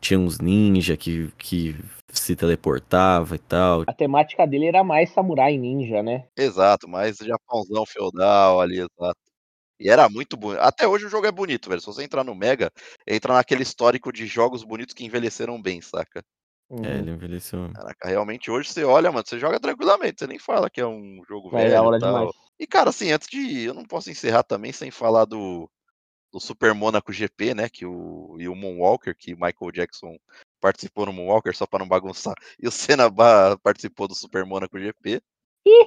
[0.00, 1.76] Tinha uns ninja que, que
[2.10, 3.84] se teleportava e tal.
[3.86, 6.26] A temática dele era mais samurai ninja, né?
[6.36, 9.23] Exato, mais japãozão feudal ali, exato.
[9.78, 10.60] E era muito bonito.
[10.60, 11.80] Até hoje o jogo é bonito, velho.
[11.80, 12.70] Se você entrar no Mega,
[13.06, 16.24] entra naquele histórico de jogos bonitos que envelheceram bem, saca?
[16.70, 16.84] Uhum.
[16.84, 17.70] É, ele envelheceu.
[17.74, 21.22] Caraca, realmente hoje você olha, mano, você joga tranquilamente, você nem fala que é um
[21.28, 21.82] jogo é, velho.
[21.82, 22.14] hora e, tal.
[22.14, 22.36] demais.
[22.58, 23.64] e cara, assim, antes de.
[23.64, 25.70] Eu não posso encerrar também sem falar do,
[26.32, 27.68] do Super Monaco GP, né?
[27.68, 30.16] Que o, e o Moonwalker, que Michael Jackson
[30.60, 32.34] participou no Moonwalker só pra não bagunçar.
[32.58, 33.10] E o Senna
[33.62, 35.20] participou do Super Monaco GP.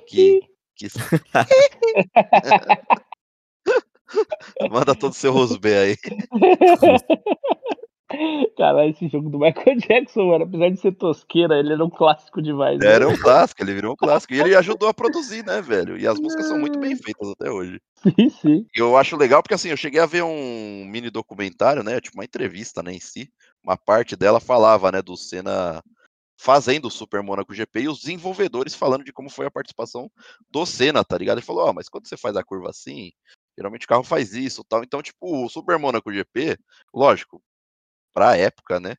[0.08, 0.40] que.
[0.76, 0.88] que...
[4.72, 5.98] Manda todo o seu Rosbé aí.
[8.58, 12.42] Cara, esse jogo do Michael Jackson, mano, apesar de ser tosqueira, ele era um clássico
[12.42, 12.80] demais.
[12.80, 12.88] Né?
[12.88, 14.34] Era um clássico, ele virou um clássico.
[14.34, 15.98] E ele ajudou a produzir, né, velho?
[15.98, 17.82] E as músicas são muito bem feitas até hoje.
[18.02, 18.66] Sim, sim.
[18.74, 22.00] E eu acho legal porque, assim, eu cheguei a ver um mini documentário, né?
[22.00, 23.30] Tipo, uma entrevista, né, em si.
[23.62, 25.84] Uma parte dela falava, né, do Senna
[26.40, 30.10] fazendo o Super Monaco GP e os desenvolvedores falando de como foi a participação
[30.52, 31.40] do Senna, tá ligado?
[31.40, 33.12] Ele falou, ó, oh, mas quando você faz a curva assim,
[33.58, 34.84] Geralmente o carro faz isso tal.
[34.84, 36.58] Então, tipo, o Super Monaco GP,
[36.94, 37.42] lógico,
[38.14, 38.96] pra época, né?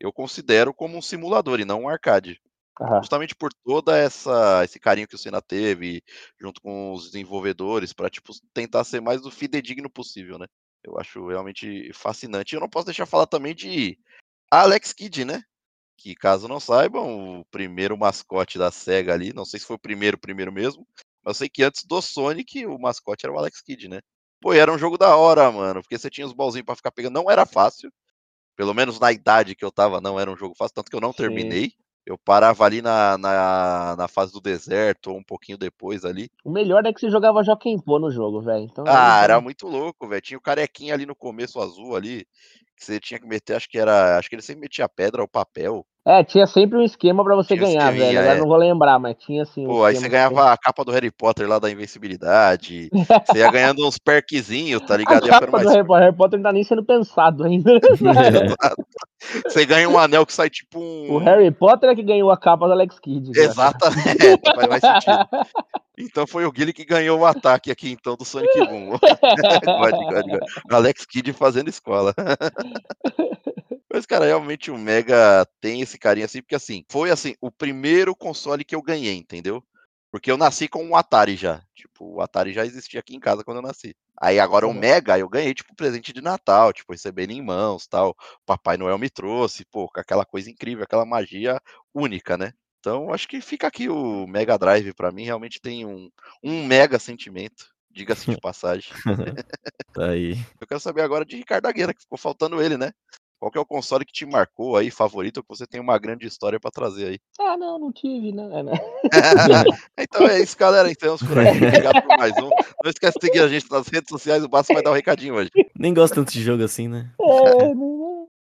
[0.00, 2.40] Eu considero como um simulador e não um arcade.
[2.80, 2.98] Uhum.
[2.98, 6.02] Justamente por toda essa esse carinho que o Senna teve
[6.40, 10.46] junto com os desenvolvedores para tipo tentar ser mais do fidedigno possível, né?
[10.84, 12.54] Eu acho realmente fascinante.
[12.54, 13.98] Eu não posso deixar falar também de
[14.50, 15.42] Alex Kidd, né?
[15.96, 19.80] Que caso não saibam, o primeiro mascote da Sega ali, não sei se foi o
[19.80, 20.86] primeiro primeiro mesmo,
[21.24, 24.00] eu sei que antes do Sonic, o mascote era o Alex Kidd, né?
[24.40, 26.92] Pô, e era um jogo da hora, mano, porque você tinha os bolzinhos para ficar
[26.92, 27.14] pegando.
[27.14, 27.90] Não era fácil.
[28.56, 31.00] Pelo menos na idade que eu tava, não era um jogo fácil, tanto que eu
[31.00, 31.18] não Sim.
[31.18, 31.72] terminei.
[32.04, 36.30] Eu parava ali na, na, na, fase do deserto, ou um pouquinho depois ali.
[36.42, 38.64] O melhor é que você jogava Joaquim Pô no jogo, velho.
[38.64, 40.22] Então, ah, era muito louco, velho.
[40.22, 42.26] Tinha o carequinha ali no começo azul ali,
[42.74, 44.16] que você tinha que meter, acho que era.
[44.16, 45.86] Acho que ele sempre metia pedra ou papel.
[46.06, 48.18] É, tinha sempre um esquema pra você Tinha ganhar, velho.
[48.18, 48.40] Agora é.
[48.40, 49.66] não vou lembrar, mas tinha assim.
[49.66, 52.88] um Pô, aí você ganhava a capa do Harry Potter lá da invencibilidade.
[53.26, 55.24] Você ia ganhando uns perkzinhos, tá A ligado?
[55.24, 57.72] Ficando capa do mais Harry Potter, Harry Potter não tá nem sendo pensado ainda.
[59.44, 61.12] Você ganha um anel que sai tipo um.
[61.12, 63.32] o Harry Potter é que ganhou a capa do Alex Kidd.
[63.32, 63.46] cara.
[63.46, 65.28] Exatamente, faz mais sentido.
[65.98, 68.90] Então foi o Guilherme que ganhou o ataque aqui, então, do Sonic Boom.
[68.90, 70.40] God, God, God.
[70.70, 72.14] Alex Kidd fazendo escola.
[73.90, 78.14] Mas, cara, realmente o Mega tem esse carinho assim, porque assim, foi assim, o primeiro
[78.14, 79.64] console que eu ganhei, entendeu?
[80.10, 81.62] Porque eu nasci com um Atari já.
[81.74, 83.94] Tipo, o Atari já existia aqui em casa quando eu nasci.
[84.20, 84.74] Aí agora o.
[84.74, 88.16] Mega eu ganhei, tipo, presente de Natal, tipo, recebendo em mãos tal.
[88.44, 91.60] Papai Noel me trouxe, pô, aquela coisa incrível, aquela magia
[91.94, 92.52] única, né?
[92.80, 96.10] Então, acho que fica aqui o Mega Drive pra mim, realmente tem um,
[96.42, 98.92] um mega sentimento, diga-se de passagem.
[99.92, 100.38] Tá aí.
[100.60, 102.92] Eu quero saber agora de Ricardo Agueira, que ficou faltando ele, né?
[103.38, 106.26] Qual que é o console que te marcou aí, favorito, que você tem uma grande
[106.26, 107.18] história pra trazer aí?
[107.38, 108.48] Ah, não, não tive, né?
[108.52, 108.72] É, né?
[109.96, 110.90] então é isso, galera.
[110.90, 111.64] Então, por aqui.
[111.64, 112.50] Obrigado por mais um.
[112.82, 114.42] Não esquece de seguir a gente nas redes sociais.
[114.42, 115.50] O Basso vai dar um recadinho hoje.
[115.78, 117.12] Nem gosto tanto de jogo assim, né?
[117.20, 117.74] É?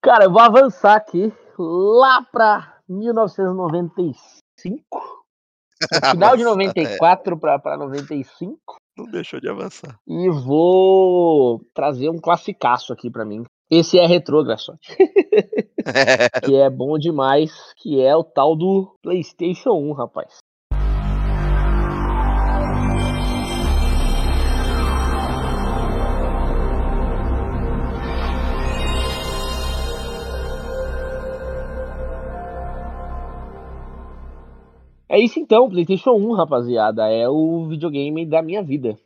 [0.03, 4.13] Cara, eu vou avançar aqui lá pra 1995.
[5.91, 8.77] No final de Avançar, 94 pra, pra 95.
[8.97, 9.99] Não deixou de avançar.
[10.07, 13.43] E vou trazer um classicaço aqui pra mim.
[13.75, 14.95] Esse é retrô, Graçote.
[16.45, 20.41] que é bom demais, que é o tal do PlayStation 1, rapaz.
[35.09, 38.99] É isso então, PlayStation 1, rapaziada, é o videogame da minha vida.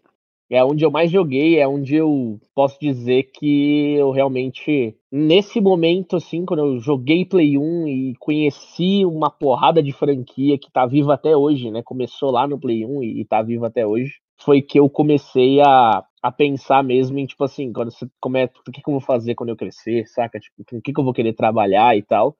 [0.48, 6.14] É onde eu mais joguei, é onde eu posso dizer que eu realmente, nesse momento,
[6.16, 11.14] assim, quando eu joguei Play 1 e conheci uma porrada de franquia que tá viva
[11.14, 11.82] até hoje, né?
[11.82, 15.60] Começou lá no Play 1 e, e tá viva até hoje, foi que eu comecei
[15.60, 19.00] a, a pensar mesmo em, tipo assim, quando você começa, o que, que eu vou
[19.00, 20.38] fazer quando eu crescer, saca?
[20.38, 22.36] Tipo, com o que, que eu vou querer trabalhar e tal.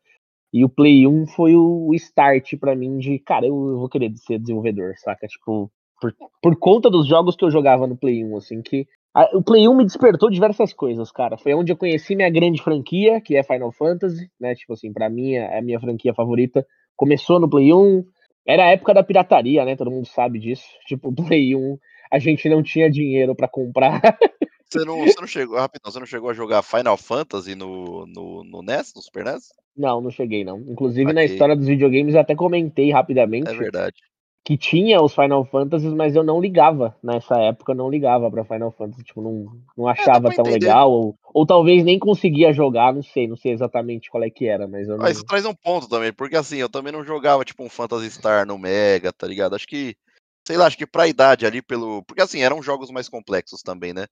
[0.52, 4.38] E o Play 1 foi o start pra mim de, cara, eu vou querer ser
[4.38, 5.26] desenvolvedor, saca?
[5.26, 5.70] Tipo,
[6.00, 9.42] por, por conta dos jogos que eu jogava no Play 1, assim, que a- o
[9.42, 11.38] Play 1 me despertou diversas coisas, cara.
[11.38, 14.54] Foi onde eu conheci minha grande franquia, que é Final Fantasy, né?
[14.54, 16.66] Tipo assim, pra mim é a minha franquia favorita.
[16.94, 18.04] Começou no Play 1,
[18.46, 19.74] era a época da pirataria, né?
[19.76, 20.64] Todo mundo sabe disso.
[20.86, 21.78] Tipo, o Play 1,
[22.12, 24.00] a gente não tinha dinheiro pra comprar.
[24.68, 28.42] Você não, você não chegou, rapidão, você não chegou a jogar Final Fantasy no, no,
[28.42, 29.44] no NES, no Super NES?
[29.76, 30.58] Não, não cheguei, não.
[30.58, 31.32] Inclusive, na Ok.
[31.32, 33.94] história dos videogames, eu até comentei rapidamente É verdade.
[34.46, 36.94] Que tinha os Final Fantasies, mas eu não ligava.
[37.02, 39.02] Nessa época, não ligava pra Final Fantasy.
[39.02, 40.66] Tipo, não, não achava É, pra tão entender.
[40.66, 40.88] legal.
[40.88, 43.26] Ou, ou talvez nem conseguia jogar, não sei.
[43.26, 45.04] Não sei exatamente qual é que era, mas eu não...
[45.04, 48.08] Ah, isso traz um ponto também, porque assim, eu também não jogava tipo um Phantasy
[48.08, 49.56] Star no Mega, tá ligado?
[49.56, 49.96] Acho que,
[50.46, 52.04] sei lá, acho que pra idade ali, pelo.
[52.04, 54.06] Porque assim, eram jogos mais complexos também, né?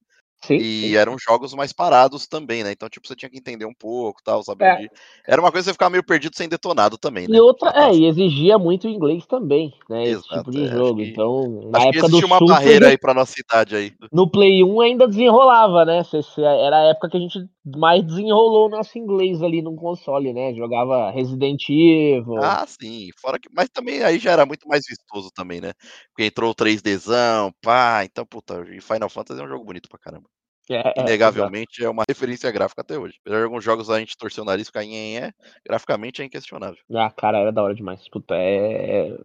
[0.47, 0.97] Sim, E sim.
[0.97, 2.72] eram jogos mais parados também, né?
[2.72, 4.88] Então, tipo, você tinha que entender um pouco tal, saber É.
[5.32, 7.36] Era uma coisa que você ficava meio perdido sem detonado também, né?
[7.36, 10.05] E outra, é, e exigia muito inglês também, né?
[10.05, 10.99] Esse Exato, tipo de é, jogo.
[11.01, 13.76] que- Então, na Acho que época do existe uma Super, barreira aí pra nossa idade
[13.76, 13.92] aí.
[14.12, 16.03] no Play 1 ainda desenrolava, né?
[16.38, 20.53] Era a época que a gente mais desenrolou o nosso inglês ali no console, né?
[20.55, 22.36] Jogava Resident Evil.
[22.42, 23.09] Ah, sim.
[23.20, 23.49] Fora que.
[23.53, 25.72] Mas também aí já era muito mais vistoso também, né?
[26.11, 28.05] Porque entrou o 3Dzão, pá.
[28.05, 30.28] Então, puta, e Final Fantasy é um jogo bonito pra caramba.
[30.71, 31.01] É, é, exato.
[31.01, 33.19] Inegavelmente é uma referência gráfica até hoje.
[33.21, 35.33] Apesar de alguns jogos a gente torcer o nariz ficar em é,
[35.65, 36.79] graficamente é inquestionável.
[36.95, 38.09] Ah, cara, era da hora demais.
[38.09, 39.17] Puta, é.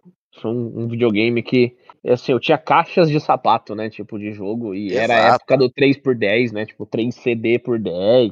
[0.42, 1.76] Foi um, um videogame que.
[2.08, 3.90] Assim, eu tinha caixas de sapato, né?
[3.90, 4.74] Tipo, de jogo.
[4.74, 5.36] E era a Exato.
[5.36, 6.66] época do 3x10, né?
[6.66, 8.32] Tipo, 3 CD por 10.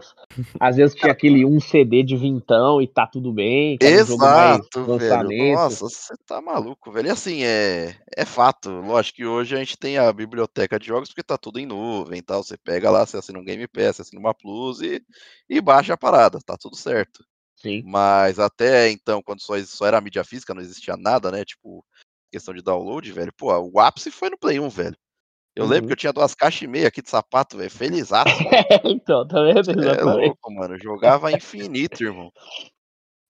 [0.58, 3.78] Às vezes tinha aquele 1 CD de vintão e tá tudo bem.
[3.82, 5.54] Exato, velho.
[5.54, 7.08] Nossa, você tá maluco, velho.
[7.08, 8.70] E assim, é, é fato.
[8.70, 12.20] Lógico que hoje a gente tem a biblioteca de jogos porque tá tudo em nuvem
[12.20, 12.42] e tal.
[12.42, 15.04] Você pega lá, você assina um Game Pass, você assina uma Plus e,
[15.50, 16.40] e baixa a parada.
[16.46, 17.26] Tá tudo certo.
[17.58, 17.82] Sim.
[17.84, 21.44] Mas até então, quando só, só era mídia física, não existia nada, né?
[21.44, 21.84] Tipo,
[22.32, 23.34] questão de download, velho.
[23.36, 24.96] Pô, o ápice foi no Play 1, velho.
[25.56, 25.72] Eu Uhum.
[25.72, 27.72] lembro que eu tinha duas caixas e meia aqui de sapato, velho.
[28.06, 28.30] Felizaço.
[28.86, 29.84] então, tá vendo?
[29.84, 30.78] É louco, mano.
[30.80, 32.32] Jogava infinito, irmão.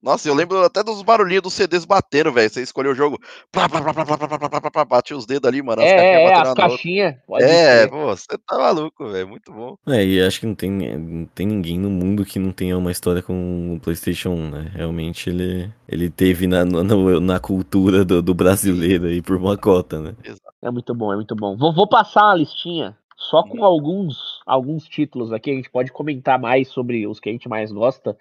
[0.01, 2.49] Nossa, eu lembro até dos barulhinhos dos CDs batendo, velho.
[2.49, 3.19] Você escolheu o jogo,
[3.51, 5.81] plá, plá, plá, plá, plá, plá, plá, plá, plá, plá, batia os dedos ali, mano.
[5.81, 7.15] As É, é, é, as na caixinhas.
[7.39, 7.89] É, crer.
[7.89, 9.27] pô, você tá maluco, velho.
[9.27, 9.75] Muito bom.
[9.87, 12.91] É, e acho que não tem, não tem ninguém no mundo que não tenha uma
[12.91, 14.71] história com o PlayStation 1, né?
[14.75, 19.99] Realmente ele, ele teve na, no- na cultura do, do brasileiro aí por uma cota,
[19.99, 20.15] né?
[20.61, 21.57] É muito bom, é muito bom.
[21.57, 23.63] Vou, vou passar uma listinha só com Hum.
[23.65, 25.49] alguns, alguns títulos aqui.
[25.51, 28.15] A gente pode comentar mais sobre os que a gente mais gosta.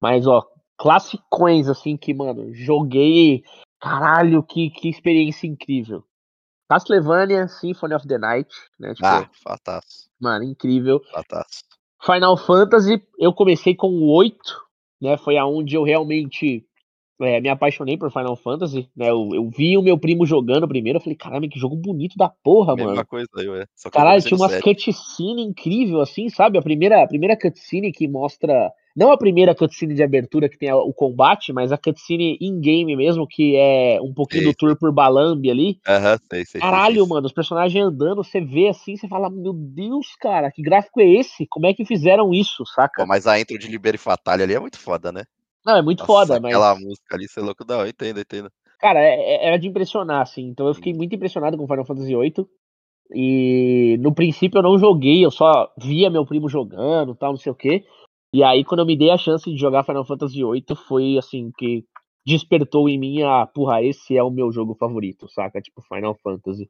[0.00, 0.46] Mas, ó,
[0.82, 3.44] classicões, assim, que, mano, joguei.
[3.80, 6.02] Caralho, que, que experiência incrível.
[6.68, 8.92] Castlevania Symphony of the Night, né?
[8.92, 10.08] Tipo, Ah, fataço.
[10.20, 11.00] mano, incrível.
[11.12, 11.62] Fataço.
[12.04, 14.36] Final Fantasy, eu comecei com o 8,
[15.00, 15.16] né?
[15.18, 16.66] Foi aonde eu realmente
[17.20, 19.08] é, me apaixonei por Final Fantasy, né?
[19.08, 22.28] Eu, eu vi o meu primo jogando primeiro, eu falei, caramba, que jogo bonito da
[22.28, 23.06] porra, Mesma mano.
[23.06, 23.66] coisa aí, ué.
[23.76, 24.64] Só Caralho, tinha umas sete.
[24.64, 26.58] cutscene incrível, assim, sabe?
[26.58, 28.72] A primeira, a primeira cutscene que mostra.
[28.96, 33.26] Não a primeira cutscene de abertura que tem o combate, mas a cutscene in-game mesmo,
[33.26, 35.78] que é um pouquinho Sei, do tour por Balambi ali.
[35.86, 37.08] Aham, sei, sei, sei, Caralho, sei, sei.
[37.08, 41.06] mano, os personagens andando, você vê assim, você fala, meu Deus, cara, que gráfico é
[41.08, 41.46] esse?
[41.48, 43.02] Como é que fizeram isso, saca?
[43.02, 45.24] Pô, mas a intro de Libera e Fatale ali é muito foda, né?
[45.64, 46.52] Não, é muito Nossa, foda, mas.
[46.52, 47.64] aquela música ali, você é louco.
[47.66, 48.50] Não, eu entendo, eu entendo.
[48.78, 49.14] Cara, é-
[49.44, 50.42] é- era de impressionar, assim.
[50.48, 52.46] Então eu fiquei muito impressionado com Final Fantasy VIII.
[53.14, 57.52] E no princípio eu não joguei, eu só via meu primo jogando tal, não sei
[57.52, 57.84] o quê.
[58.34, 61.50] E aí, quando eu me dei a chance de jogar Final Fantasy VIII, foi assim
[61.56, 61.84] que
[62.26, 65.60] despertou em mim a, porra, esse é o meu jogo favorito, saca?
[65.60, 66.68] Tipo, Final Fantasy.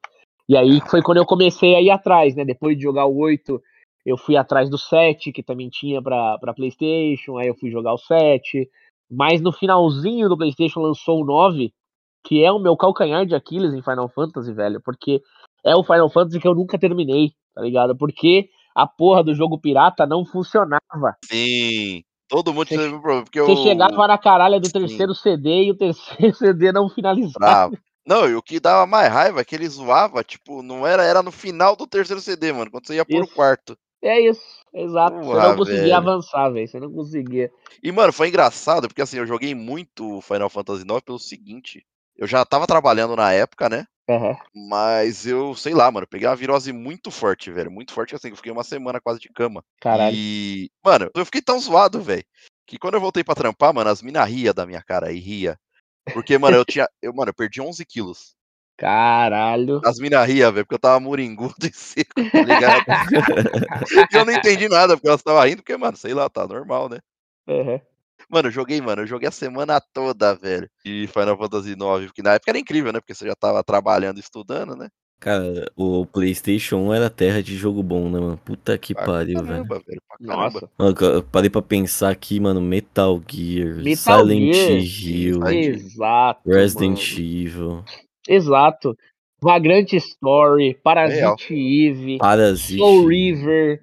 [0.48, 2.44] E aí foi quando eu comecei a ir atrás, né?
[2.44, 3.62] Depois de jogar o 8,
[4.04, 7.92] eu fui atrás do 7, que também tinha pra, pra PlayStation, aí eu fui jogar
[7.94, 8.68] o 7.
[9.10, 11.72] Mas no finalzinho do PlayStation lançou o 9,
[12.24, 15.22] que é o meu calcanhar de Aquiles em Final Fantasy, velho, porque
[15.64, 17.96] é o Final Fantasy que eu nunca terminei, tá ligado?
[17.96, 21.16] Porque a porra do jogo pirata não funcionava.
[21.24, 22.02] Sim.
[22.28, 23.24] Todo mundo teve um problema.
[23.24, 23.56] Porque Você eu...
[23.56, 24.72] chegava na caralha do Sim.
[24.72, 27.38] terceiro CD e o terceiro CD não finalizava.
[27.38, 27.78] Bravo.
[28.06, 31.22] Não, e o que dava mais raiva é que ele zoava, tipo, não era, era
[31.22, 33.76] no final do terceiro CD, mano, quando você ia pôr o quarto.
[34.02, 34.42] É isso,
[34.74, 35.16] exato.
[35.20, 35.96] você não conseguia velho.
[35.96, 36.66] avançar, velho.
[36.66, 37.52] Você não conseguia.
[37.80, 42.26] E, mano, foi engraçado, porque assim, eu joguei muito Final Fantasy IX pelo seguinte, eu
[42.26, 43.86] já tava trabalhando na época, né?
[44.08, 44.36] Aham.
[44.54, 47.70] Mas eu, sei lá, mano, peguei uma virose muito forte, velho.
[47.70, 49.64] Muito forte, assim, eu fiquei uma semana quase de cama.
[49.80, 50.16] Caralho.
[50.16, 52.24] E, mano, eu fiquei tão zoado, velho,
[52.66, 55.58] que quando eu voltei pra trampar, mano, as mina ria da minha cara e ria.
[56.12, 58.34] Porque, mano, eu tinha, eu, mano, eu perdi 11 quilos.
[58.76, 59.80] Caralho.
[59.84, 62.84] As mina ria, velho, porque eu tava moringudo e seco, tá ligado?
[64.10, 66.88] e eu não entendi nada, porque elas estavam rindo, porque, mano, sei lá, tá normal,
[66.88, 66.98] né?
[67.48, 67.80] Aham.
[68.32, 72.22] Mano, eu joguei, mano, eu joguei a semana toda, velho, de Final Fantasy IX, porque
[72.22, 72.98] na época era incrível, né?
[72.98, 74.88] Porque você já tava trabalhando e estudando, né?
[75.20, 78.40] Cara, o PlayStation 1 era terra de jogo bom, né, mano?
[78.44, 79.46] Puta que Pra pariu, velho.
[79.66, 80.44] caramba, velho, pra caramba.
[80.50, 80.70] Nossa.
[80.78, 86.40] Mano, eu parei pra pensar aqui, mano, Metal Gear, Metal Silent Gear, Hill, Exato.
[86.48, 87.20] Resident mano.
[87.20, 87.84] Evil,
[88.26, 88.96] Exato.
[89.40, 90.80] Vagrant Story, Real.
[90.82, 92.78] Parasite Eve, Parasite.
[92.78, 93.82] Soul River,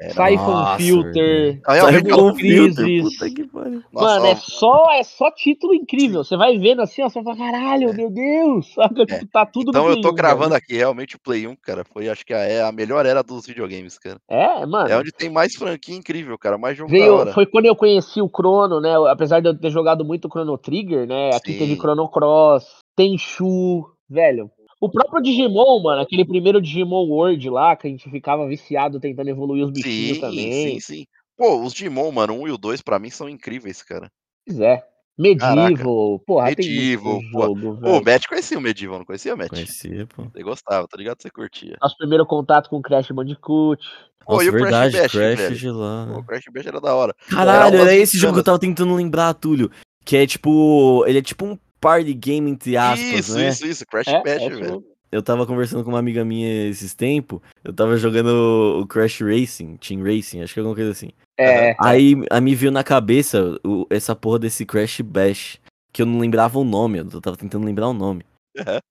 [0.00, 2.76] Era- Siphon Nossa, Filter, Sai com Crisis.
[2.76, 3.82] filtro, puta que pariu.
[3.92, 6.22] Nossa, Mano, é só, é só título incrível.
[6.22, 7.92] Você vai vendo assim, ó, você fala, caralho, É.
[7.92, 9.04] meu Deus, saca?
[9.04, 10.58] Tipo, tá tudo Então eu tô 1, cravando velho.
[10.62, 13.44] aqui, realmente o Play 1, cara, foi acho que a, é a melhor era dos
[13.44, 14.18] videogames, cara.
[14.28, 14.88] É, mano.
[14.88, 17.32] É onde tem mais franquia incrível, cara, mais jogo da Veio, hora.
[17.32, 18.94] foi quando eu conheci o Chrono, né?
[19.10, 21.30] Apesar de eu ter jogado muito Chrono Trigger, né?
[21.34, 21.58] Aqui Sim.
[21.58, 22.64] teve Chrono Cross,
[22.96, 24.48] Tenchu, velho.
[24.80, 29.28] O próprio Digimon, mano, aquele primeiro Digimon World lá, que a gente ficava viciado tentando
[29.28, 30.52] evoluir os bichinhos Sim, também.
[30.52, 31.06] sim, sim.
[31.36, 34.10] Pô, os Digimon, mano, 1 e o 2 pra mim são incríveis, cara.
[34.46, 34.84] Pois é.
[35.18, 37.40] Medieval, porra, Medieval, tem pô.
[37.40, 38.04] jogo, Ô, o.
[38.04, 39.48] Matt conhecia o Medieval, não conhecia, Matt?
[39.50, 40.22] Conhecia, pô.
[40.32, 41.20] Você gostava, tá ligado?
[41.20, 41.76] Você curtia.
[41.82, 43.84] Nosso primeiro contato com o Crash Bandicoot.
[44.24, 45.56] Pô, Nossa, e o Crash verdade, Bash, Crash velho?
[45.56, 47.12] de lá, Pô, o Crash Bash era da hora.
[47.28, 49.72] Caralho, umas era esse jogo que eu tava tentando lembrar, Túlio.
[50.04, 51.04] Que é tipo.
[51.06, 53.48] Ele é tipo um party game, entre aspas, Isso, né?
[53.48, 53.86] isso, isso.
[53.86, 54.84] Crash É, Bash, é velho.
[55.10, 57.40] Eu tava conversando com uma amiga minha esses tempos.
[57.64, 61.08] Eu tava jogando o Crash Racing, Team Racing, acho que é alguma coisa assim.
[61.38, 65.58] É, Aí a me viu na cabeça o- essa porra desse Crash Bash.
[65.90, 68.22] Que eu não lembrava o nome, eu tava tentando lembrar o nome.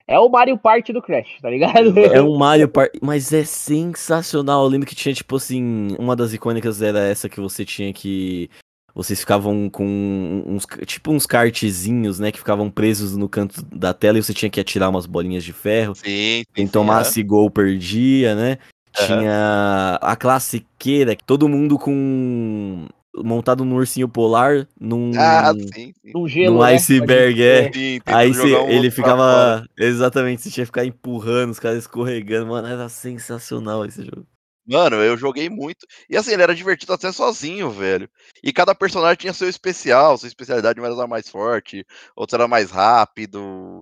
[0.07, 1.93] é o Mario Party do Crash, tá ligado?
[2.19, 4.63] É um Mario Party, mas é sensacional.
[4.63, 8.49] Eu lembro que tinha, tipo assim, uma das icônicas era essa que você tinha que.
[8.97, 14.17] Vocês ficavam com uns, tipo uns kartzinhos, né, que ficavam presos no canto da tela
[14.17, 15.93] e você tinha que atirar umas bolinhas de ferro.
[15.93, 16.43] Sim, sim.
[16.55, 18.57] Quem sim, tomasse gol perdia, né?
[18.97, 19.19] Aham.
[19.19, 22.87] Tinha a classiqueira, que todo mundo com.
[23.15, 25.11] montado num ursinho polar, num.
[25.15, 26.11] Ah, sim, sim.
[26.15, 26.73] Um gelo, Num né?
[26.73, 27.71] iceberg, é.
[27.71, 29.63] Sim, Aí cê- um ele ficava.
[29.77, 32.47] Exatamente, você tinha que ficar empurrando, os caras escorregando.
[32.47, 34.25] Mano, era sensacional esse jogo.
[34.67, 35.87] Mano, eu joguei muito.
[36.09, 38.09] E assim, ele era divertido até sozinho, velho.
[38.43, 42.69] E cada personagem tinha seu especial, sua especialidade, um era mais forte, outro era mais
[42.69, 43.81] rápido.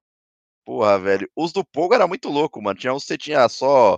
[0.63, 1.29] Porra, velho.
[1.35, 2.77] Os do Pogo era muito louco, mano.
[2.77, 3.97] Tinha uns que você tinha só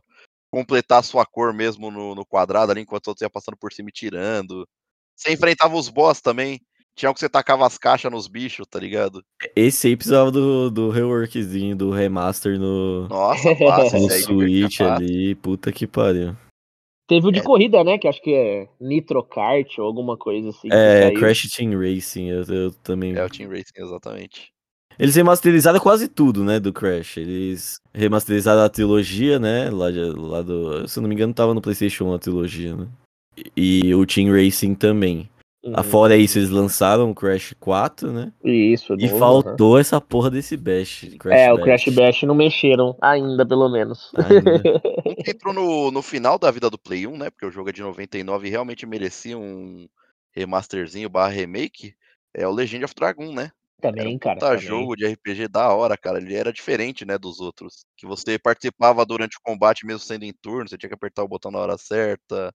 [0.50, 3.90] completar a sua cor mesmo no, no quadrado ali, enquanto outros ia passando por cima
[3.90, 4.66] e tirando.
[5.14, 6.62] Você enfrentava os boss também.
[6.96, 9.24] Tinha um que você tacava as caixas nos bichos, tá ligado?
[9.56, 14.00] Esse aí precisava do, do reworkzinho, do remaster no, Nossa, fácil.
[14.02, 15.36] no Switch ali.
[15.36, 16.36] Puta que pariu.
[17.08, 17.44] Teve o de É.
[17.44, 17.98] corrida, né?
[17.98, 20.68] Que acho que é Nitro Kart ou alguma coisa assim.
[20.72, 21.12] É.
[21.12, 23.16] Crash Team Racing, eu, eu também.
[23.16, 24.52] É o Team Racing, exatamente.
[25.00, 27.18] Eles remasterizaram quase tudo, né, do Crash.
[27.18, 30.88] Eles remasterizaram a trilogia, né, lá, de- lá do...
[30.88, 32.88] Se eu não me engano, tava no Playstation 1 a trilogia, né.
[33.56, 35.30] E, e o Team Racing também.
[35.68, 35.74] Uhum.
[35.76, 38.32] Afora isso, eles lançaram o Crash 4, né.
[38.42, 41.06] Isso, E novo, faltou essa porra desse Bash.
[41.20, 44.10] Crash É, o Crash Bash não mexeram ainda, pelo menos.
[44.16, 44.82] Ainda.
[45.06, 47.30] Um que entrou no, no final da vida do Play 1, né?
[47.30, 49.90] Porque o jogo é de 99 e realmente merecia um
[50.32, 51.94] remasterzinho barra remake.
[52.34, 53.52] É o Legend of Dragon, né?
[53.82, 54.40] Era Também, um cara.
[54.40, 54.60] também.
[54.60, 56.18] jogo de RPG da hora, cara.
[56.18, 57.86] Ele era diferente, né, dos outros.
[57.98, 61.28] Que você participava durante o combate, mesmo sendo em turno, você tinha que apertar o
[61.28, 62.54] botão na hora certa.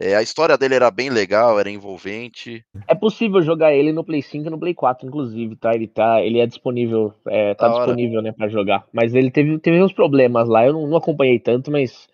[0.00, 2.64] É, a história dele era bem legal, era envolvente.
[2.88, 5.72] É possível jogar ele no Play 5 e no Play 4, inclusive, tá?
[5.72, 7.86] Ele tá, ele é disponível, é, tá Da hora.
[7.86, 8.84] disponível, né, pra jogar.
[8.92, 12.08] Mas ele teve, teve uns problemas lá, eu não, não acompanhei tanto, mas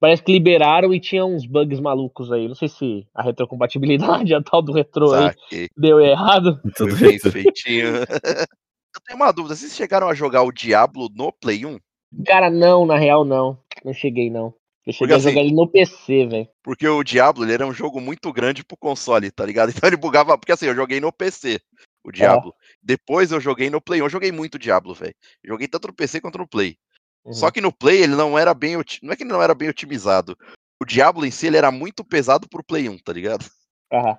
[0.00, 2.48] parece que liberaram e tinha uns bugs malucos aí.
[2.48, 5.30] Não sei se a retrocompatibilidade, a tal do retro aí,
[5.76, 6.58] deu errado.
[6.74, 7.88] Tudo bem feitinho.
[8.96, 11.78] Eu tenho uma dúvida, vocês chegaram a jogar o Diablo no Play 1?
[12.24, 13.58] Cara, não, na real, não.
[13.84, 14.54] Não cheguei, não.
[14.86, 16.48] Eu cheguei Porque, a assim, jogar ele no PC, velho.
[16.62, 19.72] Porque o Diablo, ele era um jogo muito grande pro console, tá ligado?
[19.76, 21.60] Então ele bugava, porque assim, eu joguei no PC,
[22.04, 22.54] o Diablo.
[22.80, 25.14] Depois eu joguei no Play 1, eu joguei muito Diablo, velho.
[25.44, 26.76] Joguei tanto no PC quanto no Play.
[27.24, 27.32] Uhum.
[27.32, 29.68] Só que no Play ele não era bem, não é que ele não era bem
[29.68, 30.36] otimizado.
[30.80, 33.44] O Diablo em si ele era muito pesado pro Play 1, tá ligado?
[33.92, 34.18] Aham.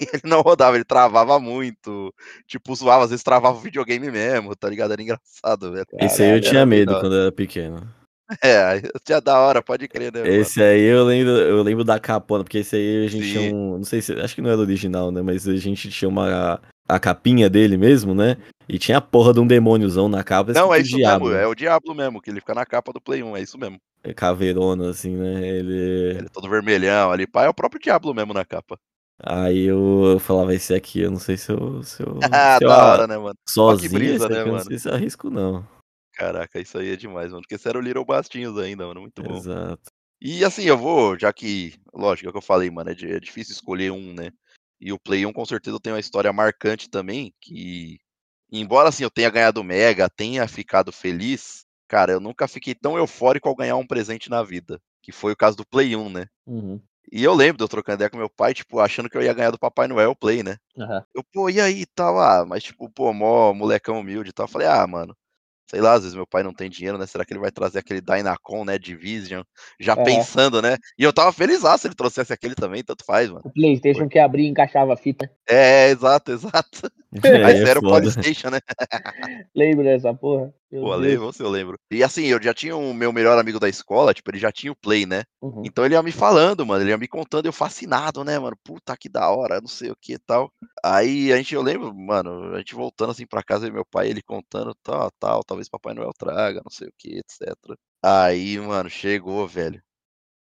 [0.00, 2.12] Ele não rodava, ele travava muito.
[2.46, 4.92] Tipo, zoava, às vezes travava o videogame mesmo, tá ligado?
[4.92, 5.86] Era engraçado, velho.
[6.00, 8.01] Esse aí eu tinha medo quando eu era pequeno.
[8.42, 10.20] É, tinha da hora, pode crer, né?
[10.20, 10.32] mano?
[10.32, 13.32] Esse aí eu lembro, eu lembro da capona, porque esse aí a gente Sim.
[13.32, 13.76] tinha um.
[13.78, 14.12] Não sei se.
[14.14, 15.22] Acho que não era original, né?
[15.22, 16.60] Mas a gente tinha uma.
[16.88, 18.36] A capinha dele mesmo, né?
[18.68, 20.52] E tinha a porra de um demôniozão na capa.
[20.52, 23.00] Não, é isso Diabo, mesmo, é o Diablo mesmo, que ele fica na capa do
[23.00, 23.78] Play 1, é isso mesmo.
[24.04, 25.46] é Caveirona, assim, né?
[25.46, 25.72] Ele.
[26.18, 28.76] Ele é todo vermelhão ali, pá, é o próprio Diablo mesmo na capa.
[29.22, 31.82] Aí eu falava, esse aqui, eu não sei se eu.
[31.82, 33.36] Se eu, Ah, se eu da hora, né, mano?
[33.48, 34.64] sozinho, brisa, aqui né, eu não mano?
[34.64, 35.64] sei se eu arrisco, não.
[36.12, 37.42] Caraca, isso aí é demais, mano.
[37.42, 39.00] Porque esse era o Little Bastinhos ainda, mano.
[39.00, 39.36] Muito bom.
[39.36, 39.90] Exato.
[40.20, 43.18] E assim, eu vou, já que, lógico, é o que eu falei, mano, é, é
[43.18, 44.30] difícil escolher um, né?
[44.80, 47.98] E o Play 1 com certeza tem uma história marcante também, que,
[48.50, 53.48] embora assim eu tenha ganhado Mega, tenha ficado feliz, cara, eu nunca fiquei tão eufórico
[53.48, 54.80] ao ganhar um presente na vida.
[55.02, 56.26] Que foi o caso do Play 1, né?
[56.46, 56.80] Uhum.
[57.10, 59.34] E eu lembro de eu trocando ideia com meu pai, tipo, achando que eu ia
[59.34, 60.56] ganhar do Papai Noel o Play, né?
[60.78, 61.04] Aham.
[61.12, 62.20] Eu, pô, e aí tal?
[62.20, 64.44] Ah, mas tipo, pô, mó molecão humilde e tal.
[64.44, 65.16] Eu falei, ah, mano,
[65.66, 67.06] sei lá, às vezes meu pai não tem dinheiro, né?
[67.06, 68.78] Será que ele vai trazer aquele Dynacon, né?
[68.78, 69.42] Division?
[69.80, 70.04] Já Aham.
[70.04, 70.76] pensando, né?
[70.98, 73.42] E eu tava feliz se ele trouxesse aquele também, tanto faz, mano.
[73.44, 75.30] O Playstation que abria e encaixava a fita.
[75.48, 76.90] É, exato, exato.
[77.12, 77.12] É,
[77.46, 78.00] Aí é era o foda.
[78.00, 78.60] Polystation, né?
[79.54, 80.52] Lembra dessa porra?
[80.72, 81.02] Meu Pô, Deus.
[81.02, 81.78] lembro, se eu lembro.
[81.90, 84.72] E assim, eu já tinha o meu melhor amigo da escola, tipo, ele já tinha
[84.72, 85.22] o Play, né?
[85.42, 85.62] Uhum.
[85.66, 88.56] Então ele ia me falando, mano, ele ia me contando, eu fascinado, né, mano?
[88.64, 90.50] Puta que da hora, não sei o que e tal.
[90.82, 94.22] Aí a gente, eu lembro, mano, a gente voltando assim pra casa meu pai, ele
[94.22, 97.54] contando, tal, tal, talvez Papai Noel traga, não sei o que, etc.
[98.02, 99.82] Aí, mano, chegou, velho.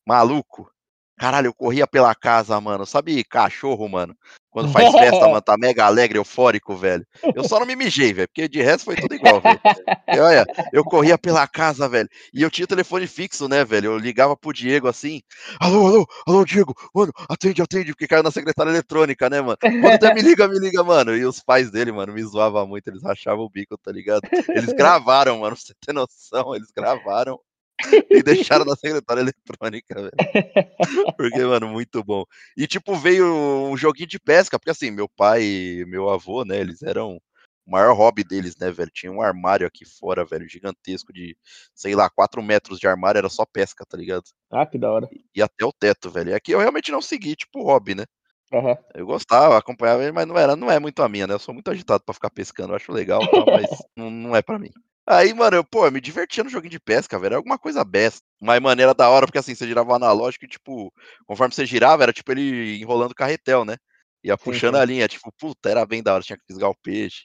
[0.07, 0.71] Maluco.
[1.19, 2.87] Caralho, eu corria pela casa, mano.
[2.87, 4.17] Sabe cachorro, mano?
[4.51, 7.07] Quando faz festa, mano, tá mega alegre, eufórico, velho.
[7.35, 9.61] Eu só não me mijei, velho, porque de resto foi tudo igual, velho.
[10.09, 12.09] E olha, eu corria pela casa, velho.
[12.33, 13.93] E eu tinha telefone fixo, né, velho?
[13.93, 15.21] Eu ligava pro Diego assim.
[15.61, 16.75] Alô, alô, alô, Diego.
[16.95, 19.59] Mano, atende, atende, porque caiu na secretária eletrônica, né, mano?
[19.61, 21.17] Quando até me liga, me liga, mano.
[21.17, 24.23] E os pais dele, mano, me zoavam muito, eles rachavam o bico, tá ligado?
[24.49, 27.39] Eles gravaram, mano, pra você ter noção, eles gravaram
[28.11, 30.13] e deixaram na secretária eletrônica, velho.
[31.17, 32.25] Porque, mano, muito bom.
[32.57, 36.59] E, tipo, veio um joguinho de pesca, porque assim, meu pai e meu avô, né,
[36.59, 37.21] eles eram.
[37.67, 38.91] O maior hobby deles, né, velho?
[38.91, 41.37] Tinha um armário aqui fora, velho, gigantesco, de,
[41.75, 44.25] sei lá, 4 metros de armário, era só pesca, tá ligado?
[44.51, 45.07] Ah, que da hora.
[45.35, 46.31] E até o teto, velho.
[46.31, 48.07] E aqui eu realmente não segui, tipo, hobby, né?
[48.53, 48.79] Aham.
[48.95, 51.35] Eu gostava, acompanhava ele, mas não era, não é muito a minha, né?
[51.35, 54.41] Eu sou muito agitado pra ficar pescando, eu acho legal, tal, mas não, não é
[54.41, 54.71] pra mim.
[55.11, 57.29] Aí, mano, eu, pô, eu me divertia no joguinho de pesca, velho.
[57.29, 58.21] Era alguma coisa besta.
[58.41, 60.93] Mas maneira da hora, porque assim, você girava o analógico e, tipo,
[61.27, 63.77] conforme você girava, era tipo ele enrolando o carretel, né?
[64.23, 64.81] Ia Sim, puxando sim.
[64.81, 67.23] a linha, tipo, puta, era bem da hora, tinha que fisgar o peixe.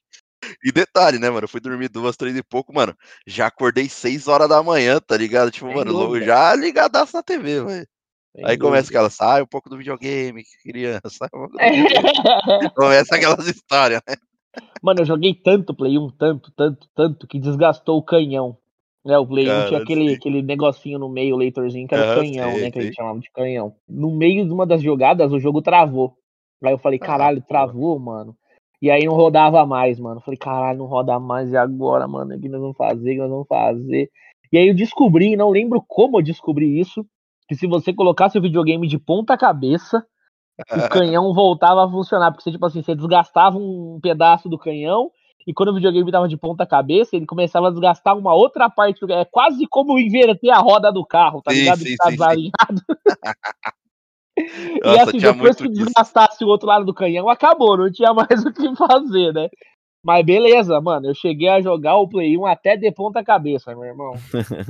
[0.63, 1.43] E detalhe, né, mano?
[1.45, 2.95] Eu fui dormir duas, três e pouco, mano.
[3.27, 5.51] Já acordei seis horas da manhã, tá ligado?
[5.51, 6.25] Tipo, Sem mano, logo- dúvida.
[6.25, 7.88] já ligadaço na TV, velho.
[8.45, 8.99] Aí começa dúvida.
[8.99, 12.69] aquela, sai um pouco do videogame, criança, sai um pouco do videogame.
[12.75, 14.15] Começa aquelas histórias, né?
[14.82, 18.58] Mano, eu joguei tanto Play 1, tanto, tanto, tanto, que desgastou o canhão.
[19.06, 20.16] Né, o Play 1 tinha aquele, sim.
[20.16, 22.72] aquele negocinho no meio, o leitorzinho, que era canhão, sei, né?
[22.72, 23.76] Que a gente chamava de canhão.
[23.88, 26.16] No meio de uma das jogadas, o jogo travou.
[26.64, 28.36] Aí eu falei, Ah, caralho, travou, mano.
[28.82, 30.22] E aí não rodava mais, mano.
[30.22, 32.36] Falei, caralho, não roda mais, e agora, mano?
[32.36, 33.12] O que nós vamos fazer?
[33.12, 34.10] O que nós vamos fazer?
[34.51, 37.06] E aí eu descobri, não lembro como eu descobri isso,
[37.47, 40.06] que se você colocasse o videogame de ponta cabeça,
[40.60, 42.32] o canhão voltava a funcionar.
[42.32, 45.12] Porque você, tipo assim, você desgastava um pedaço do canhão
[45.45, 48.99] e quando o videogame tava de ponta cabeça, ele começava a desgastar uma outra parte
[49.06, 51.80] do É quase como inverter a roda do carro, tá Sim, ligado?
[51.80, 52.82] sim, tá desalinhado.
[54.38, 55.86] e assim, depois que disso.
[55.86, 59.49] desgastasse o outro lado do canhão, acabou, não tinha mais o que fazer, né?
[60.06, 63.86] Mas beleza, mano, eu cheguei a jogar o Play 1 até de ponta cabeça, meu
[63.86, 64.14] irmão.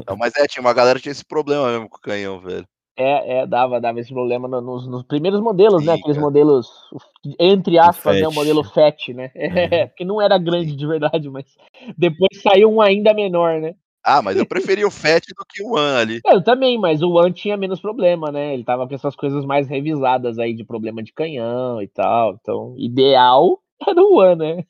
[0.07, 2.67] Não, mas é, tinha uma galera que tinha esse problema mesmo com o canhão, velho.
[2.95, 5.93] É, é, dava, dava esse problema no- nos, nos primeiros modelos, né?
[5.93, 6.67] Aqueles modelos,
[7.39, 8.27] entre aspas, né?
[8.27, 9.31] O modelo FAT, né?
[9.35, 11.45] É, porque não era grande de verdade, mas
[11.97, 13.75] depois saiu um ainda menor, né?
[14.05, 16.21] Ah, mas eu preferia o Fat do que o One ali.
[16.25, 18.53] É, Eu também, mas o One tinha menos problema, né?
[18.53, 22.33] Ele tava com essas coisas mais revisadas aí de problema de canhão e tal.
[22.33, 24.65] Então, ideal era o One, né?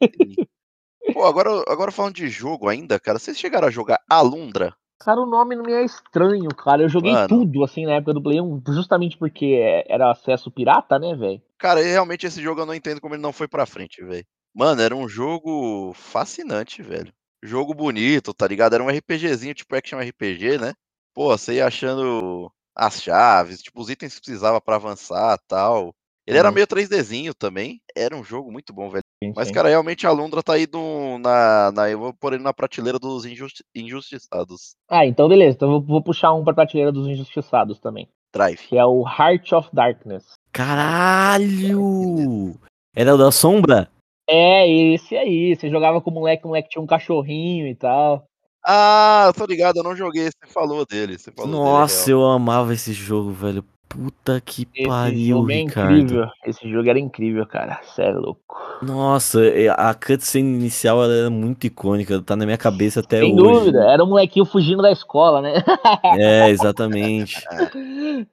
[1.13, 4.73] Pô, agora, agora falando de jogo ainda, cara, vocês chegaram a jogar Alundra?
[4.99, 6.81] Cara, o nome não me é estranho, cara.
[6.81, 7.27] Eu joguei Mano.
[7.27, 11.41] tudo, assim, na época do Play 1, justamente porque era acesso pirata, né, velho?
[11.57, 14.25] Cara, e realmente esse jogo eu não entendo como ele não foi pra frente, velho.
[14.53, 17.13] Mano, era um jogo fascinante, velho.
[17.41, 18.75] Jogo bonito, tá ligado?
[18.75, 20.73] Era um RPGzinho, tipo Action RPG, né?
[21.13, 25.93] Pô, você ia achando as chaves, tipo, os itens que precisava pra avançar tal.
[26.25, 26.55] Ele era Uhum.
[26.55, 27.81] meio 3Dzinho também.
[27.95, 29.03] Era um jogo muito bom, velho.
[29.23, 29.53] Sim, Mas, sim.
[29.53, 31.89] cara, realmente a Alundra tá aí no, na, na.
[31.89, 34.75] Eu vou pôr ele na prateleira dos injusti- injustiçados.
[34.89, 35.55] Ah, então beleza.
[35.55, 38.07] Então eu vou puxar um pra prateleira dos injustiçados também.
[38.33, 38.57] Drive.
[38.67, 40.25] Que é o Heart of Darkness.
[40.53, 42.55] Caralho!
[42.95, 43.89] Era o da sombra?
[44.29, 45.55] É, esse aí.
[45.55, 48.23] Você jogava com o moleque, o moleque tinha um cachorrinho e tal.
[48.65, 50.25] Ah, eu tô ligado, eu não joguei.
[50.29, 51.17] Você falou dele.
[51.17, 53.65] Você falou Nossa, dele, é eu amava esse jogo, velho.
[53.93, 55.93] Puta que Esse pariu, jogo é Ricardo.
[55.97, 56.27] incrível.
[56.45, 57.79] Esse jogo era incrível, cara.
[57.83, 58.41] Cê é louco.
[58.81, 63.33] Nossa, é, a cutscene inicial ela era muito icônica, tá na minha cabeça até Sem
[63.33, 63.43] hoje.
[63.43, 63.83] dúvida.
[63.91, 65.53] Era um molequinho fugindo da escola, né?
[66.17, 67.35] É, exatamente.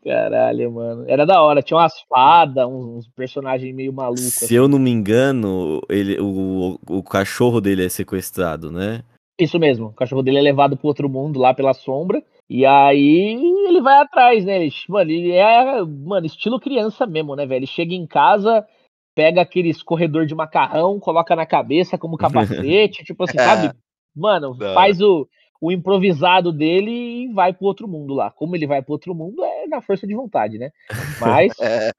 [0.04, 1.04] Caralho, mano.
[1.06, 1.62] Era da hora.
[1.62, 4.26] Tinha umas fadas, uns, personagens meio malucos.
[4.26, 4.46] assim.
[4.46, 9.02] Se eu não me engano, ele, o, o cachorro dele é sequestrado, né?
[9.38, 9.86] Isso mesmo.
[9.86, 12.22] O cachorro dele é levado pro outro mundo lá pela sombra.
[12.50, 14.60] E aí ele vai atrás, né?
[14.60, 17.60] Ele, mano, ele é, mano, estilo criança mesmo, né, velho?
[17.60, 18.66] Ele chega em casa,
[19.14, 23.72] pega aqueles corredor de macarrão, coloca na cabeça como capacete, tipo assim, sabe?
[24.16, 25.28] Mano, faz o,
[25.60, 28.32] o improvisado dele e vai pro outro mundo lá.
[28.32, 30.72] Como ele vai pro outro mundo é na força de vontade, né?
[31.20, 31.92] Mas É,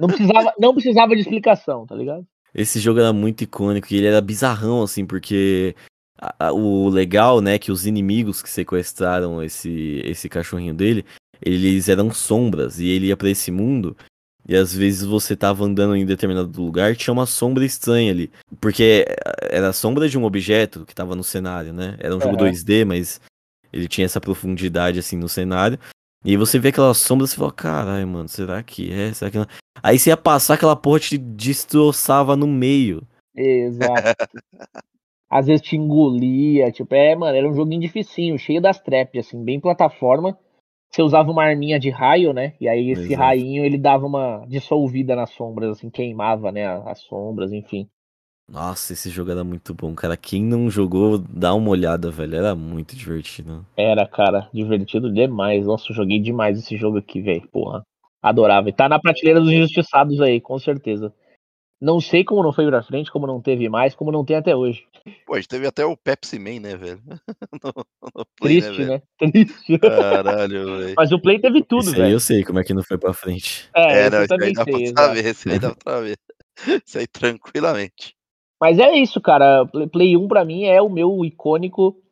[0.00, 2.26] não precisava, não precisava de explicação, tá ligado?
[2.54, 5.76] Esse jogo era muito icônico e ele era bizarrão, assim, porque
[6.18, 11.04] a- a- o legal, né, que os inimigos que sequestraram esse, esse cachorrinho dele,
[11.42, 13.96] eles eram sombras e ele ia pra esse mundo
[14.48, 19.04] e às vezes você tava andando em determinado lugar tinha uma sombra estranha ali, porque
[19.50, 21.96] era a sombra de um objeto que tava no cenário, né?
[21.98, 22.50] Era um jogo Aham.
[22.50, 23.20] 2D, mas
[23.72, 25.78] ele tinha essa profundidade, assim, no cenário.
[26.24, 29.12] E aí você vê aquela sombra e você fala, caralho, mano, será que é?
[29.12, 29.46] Será que não?
[29.82, 33.02] Aí você ia passar aquela porra te destroçava no meio.
[33.36, 33.92] Exato.
[35.28, 39.44] Às vezes te engolia, tipo, é, mano, era um joguinho dificinho, cheio das traps, assim,
[39.44, 40.38] bem plataforma.
[40.90, 42.54] Você usava uma arminha de raio, né?
[42.60, 43.20] E aí esse Exato.
[43.20, 47.88] rainho ele dava uma dissolvida nas sombras, assim, queimava, né, as sombras, enfim.
[48.48, 50.16] Nossa, esse jogo era muito bom, cara.
[50.16, 52.36] Quem não jogou, dá uma olhada, velho.
[52.36, 53.66] Era muito divertido.
[53.76, 55.66] Era, cara, divertido demais.
[55.66, 57.46] Nossa, eu joguei demais esse jogo aqui, velho.
[57.48, 57.82] Porra.
[58.22, 58.68] Adorava.
[58.68, 61.12] E tá na prateleira dos injustiçados aí, com certeza.
[61.80, 64.56] Não sei como não foi pra frente, como não teve mais, como não tem até
[64.56, 64.84] hoje.
[65.26, 67.02] Pô, a gente teve até o Pepsi Man, né, velho?
[67.62, 67.84] no,
[68.16, 68.88] no Play, Triste, velho?
[68.92, 69.02] né?
[69.18, 69.78] Triste.
[69.78, 70.94] Caralho, velho.
[70.96, 72.12] Mas o Play teve tudo, Esse aí velho.
[72.14, 73.68] eu sei como é que não foi pra frente.
[73.74, 76.16] É, É, não, aí também dá sei, pra saber, esse aí dá pra saber.
[76.86, 78.14] Isso aí tranquilamente.
[78.58, 79.66] Mas é isso, cara.
[79.66, 82.02] Play- Play 1 pra mim é o meu icônico.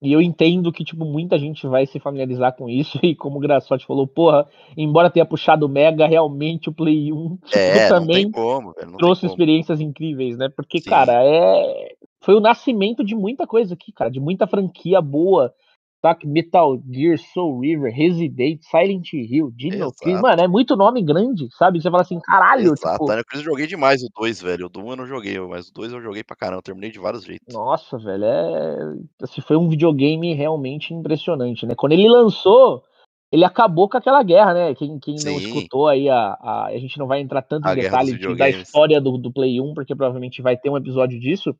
[0.00, 2.98] E eu entendo que, tipo, muita gente vai se familiarizar com isso.
[3.06, 7.36] E como o Graçote falou, porra, embora tenha puxado o Mega, realmente o Play 1
[7.44, 10.48] tipo, É, também como, trouxe experiências incríveis, né?
[10.48, 10.90] Porque, Sim.
[10.90, 11.94] cara, é.
[12.20, 15.54] Foi o nascimento de muita coisa aqui, cara, de muita franquia boa.
[16.14, 16.18] Tá?
[16.24, 20.20] Metal Gear, Soul River, Resident, Silent Hill, Dino Crisis.
[20.20, 21.80] Mano, é muito nome grande, sabe?
[21.80, 23.04] Você fala assim, caralho, Exato.
[23.04, 24.66] tipo, eu joguei demais o 2, velho.
[24.66, 26.58] O do 1 eu não joguei, mas o 2 eu joguei pra caramba.
[26.58, 27.52] Eu terminei de vários jeitos.
[27.52, 28.76] Nossa, velho, é.
[29.22, 31.74] Assim, foi um videogame realmente impressionante, né?
[31.74, 32.82] Quando ele lançou,
[33.32, 34.74] ele acabou com aquela guerra, né?
[34.74, 37.80] Quem, quem não escutou aí, a, a, a gente não vai entrar tanto A em
[37.80, 41.54] detalhe de- da história do, do Play 1, porque provavelmente vai ter um episódio disso.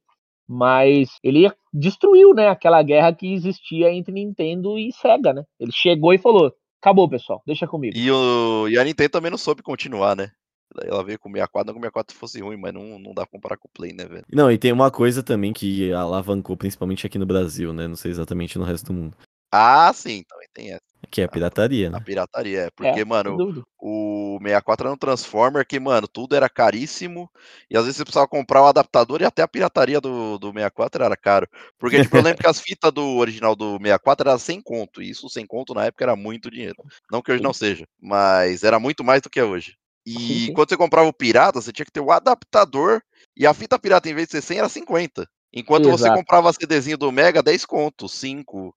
[0.49, 2.49] Mas ele destruiu, né?
[2.49, 5.44] Aquela guerra que existia entre Nintendo e Sega, né?
[5.59, 7.97] Ele chegou e falou: acabou, pessoal, deixa comigo.
[7.97, 8.68] E, o...
[8.68, 10.30] e a Nintendo também não soube continuar, né?
[10.74, 13.14] Daí ela veio com o 64, não que o 64 fosse ruim, mas não, não
[13.14, 14.24] dá pra comparar com o Play, né, velho?
[14.32, 17.88] Não, e tem uma coisa também que alavancou, principalmente aqui no Brasil, né?
[17.88, 19.16] Não sei exatamente no resto do mundo.
[19.53, 20.82] Ah, sim, também tem essa.
[21.11, 22.00] Que é pirataria, A né?
[22.04, 22.70] pirataria, é.
[22.70, 27.30] Porque, É, mano, o 64 era um Transformer que, mano, tudo era caríssimo.
[27.70, 31.04] E às vezes você precisava comprar o adaptador e até a pirataria do, do 64
[31.04, 31.48] era caro.
[31.78, 35.02] Porque, tipo, eu lembro que as fitas do original do 64 eram sem conto.
[35.02, 36.76] E isso sem conto na época era muito dinheiro.
[37.11, 39.74] Não que hoje não seja, mas era muito mais do que é hoje.
[40.04, 40.52] E Sim, sim.
[40.52, 43.00] quando você comprava o pirata, você tinha que ter o adaptador.
[43.36, 45.28] E a fita pirata, em vez de ser 100, era 50.
[45.52, 46.18] Enquanto você Exato.
[46.18, 48.74] comprava CDzinho do Mega, 10 conto, 5.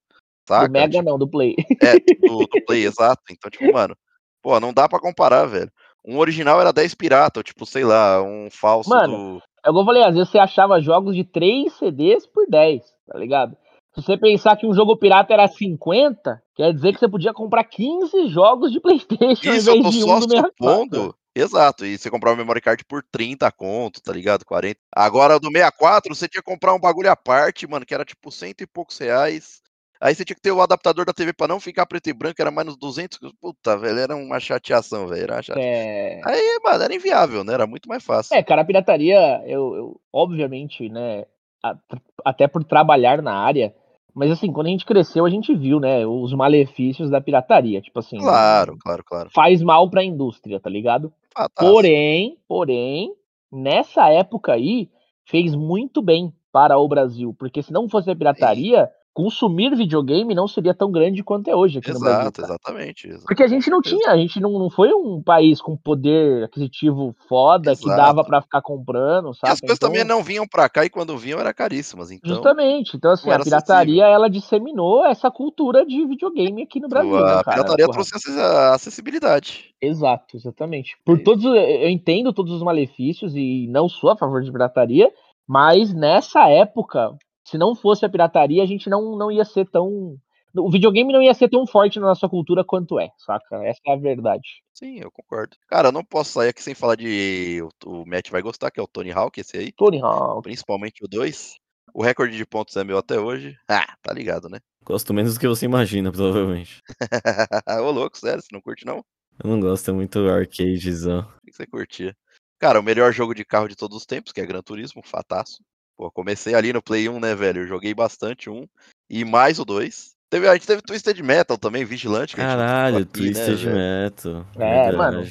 [0.49, 0.69] Do Saca?
[0.69, 1.55] Mega Tipo, não, do Play.
[1.81, 1.93] é,
[2.27, 3.21] do, do Play, exato.
[3.29, 3.95] Então, tipo, mano,
[4.41, 5.71] pô, não dá pra comparar, velho.
[6.05, 9.43] Um original era 10 pirata, ou tipo, sei lá, um falso Mano, do.
[9.65, 13.19] É igual eu falei, às vezes você achava jogos de 3 CDs por 10, tá
[13.19, 13.55] ligado?
[13.93, 17.63] Se você pensar que um jogo pirata era 50, quer dizer que você podia comprar
[17.65, 20.53] 15 jogos de Playstation Isso, ao eu invés tô de só um do 64.
[20.57, 21.15] supondo.
[21.35, 24.43] Exato, e você comprava o memory card por 30 conto, tá ligado?
[24.45, 24.79] 40.
[24.93, 28.31] Agora, do 64, você tinha que comprar um bagulho à parte, mano, que era tipo
[28.31, 29.61] cento e poucos reais.
[30.01, 32.41] Aí você tinha que ter o adaptador da TV pra não ficar preto e branco,
[32.41, 33.19] era mais nos 200.
[33.41, 35.23] Puta, velho, era uma chateação, velho.
[35.23, 35.59] Era uma chate...
[35.59, 36.21] É...
[36.23, 37.53] Aí, mano, era inviável, né?
[37.53, 38.35] Era muito mais fácil.
[38.35, 41.25] é, cara, a pirataria, eu, eu obviamente, né,
[41.63, 41.75] a-
[42.23, 43.75] até por trabalhar na área,
[44.13, 47.81] mas assim, quando a gente cresceu, a gente viu, né, os malefícios da pirataria.
[47.81, 49.29] Tipo assim, Claro, claro, claro.
[49.31, 51.11] faz mal pra indústria, tá ligado?
[51.35, 51.59] Fantástico.
[51.73, 53.13] Porém, porém,
[53.51, 54.89] nessa época aí,
[55.25, 57.35] fez muito bem para o Brasil.
[57.37, 61.79] Porque se não fosse a pirataria, consumir videogame não seria tão grande quanto é hoje
[61.79, 62.21] aqui no Brasil.
[62.21, 63.07] Exato, exatamente.
[63.07, 63.25] exato.
[63.25, 67.15] Porque a gente não tinha, a gente não, não foi um país com poder aquisitivo
[67.27, 67.97] foda que Exato.
[68.01, 69.53] dava pra ficar comprando, E sabe?
[69.53, 72.11] as coisas também não vinham pra cá e quando vinham eram caríssimas.
[72.11, 72.95] Então, Justamente.
[72.95, 77.43] Então, assim, a pirataria, ela disseminou essa cultura de videogame aqui no Brasil, a né,
[77.43, 77.57] cara?
[77.57, 77.97] pirataria Porra.
[78.05, 79.73] trouxe a acessibilidade.
[79.81, 80.95] Exato, exatamente.
[81.03, 81.23] Por isso.
[81.23, 85.11] todos, eu entendo todos os malefícios e não sou a favor de pirataria,
[85.47, 87.15] mas nessa época,
[87.49, 90.17] se não fosse a pirataria, a gente não, não ia ser tão.
[90.55, 93.63] O videogame não ia ser tão forte na nossa cultura quanto é, saca?
[93.63, 94.63] Essa é a verdade.
[94.73, 95.55] Sim, eu concordo.
[95.67, 97.61] Cara, eu não posso sair aqui sem falar de.
[97.85, 99.71] O, o Matt vai gostar, que é o Tony Hawk, esse aí.
[99.71, 100.41] Tony Hawk.
[100.43, 101.55] Principalmente o 2.
[101.93, 103.55] O recorde de pontos é meu até hoje.
[103.67, 104.59] Ah, tá ligado, né?
[104.83, 106.81] Gosto menos do que você imagina, provavelmente.
[107.83, 109.03] Ô, louco, sério, você não curte não?
[109.43, 111.21] Eu não gosto, é muito arcadezão.
[111.21, 112.15] O que você curtia?
[112.59, 115.63] Cara, o melhor jogo de carro de todos os tempos, que é Gran Turismo, fataço.
[115.99, 117.63] Pô, comecei ali no Play 1, né, velho?
[117.63, 118.65] Eu joguei bastante um.
[119.09, 120.11] E mais o 2.
[120.29, 122.37] Teve, a gente teve Twisted Metal também, Vigilante.
[122.37, 123.75] Caralho, aqui, né, Twisted velho?
[123.75, 124.45] Metal.
[124.55, 124.97] É, verdade.
[124.97, 125.27] mano.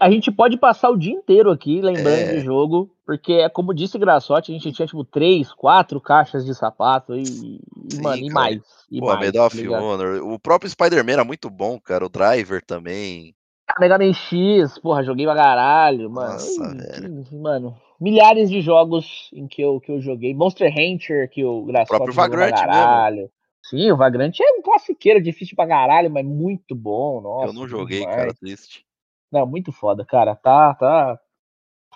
[0.00, 2.36] A gente pode passar o dia inteiro aqui lembrando É.
[2.36, 6.54] de jogo, porque é como disse Graçote, a gente tinha tipo três, quatro caixas de
[6.54, 7.60] sapato e, Sim,
[8.02, 8.62] mano, e mais.
[8.90, 9.82] E Pô, mais, Medal tá of ligado?
[9.84, 10.22] Honor.
[10.22, 12.06] O próprio Spider-Man era muito bom, cara.
[12.06, 13.34] O Driver também.
[13.78, 16.32] Mega Man X, porra, joguei pra caralho, mano.
[16.32, 17.26] Nossa, Ui, velho.
[17.40, 20.34] mano, milhares de jogos em que eu, que eu joguei.
[20.34, 23.30] Monster Hunter, que o Graçote próprio jogou pra Vagrant mesmo.
[23.62, 27.48] Sim, o Vagrant é um classiqueiro, difícil pra caralho, mas muito bom, nossa.
[27.48, 28.16] eu não joguei, demais.
[28.16, 28.86] cara, triste.
[29.30, 30.34] Não, muito foda, cara.
[30.34, 31.20] Tá, tá.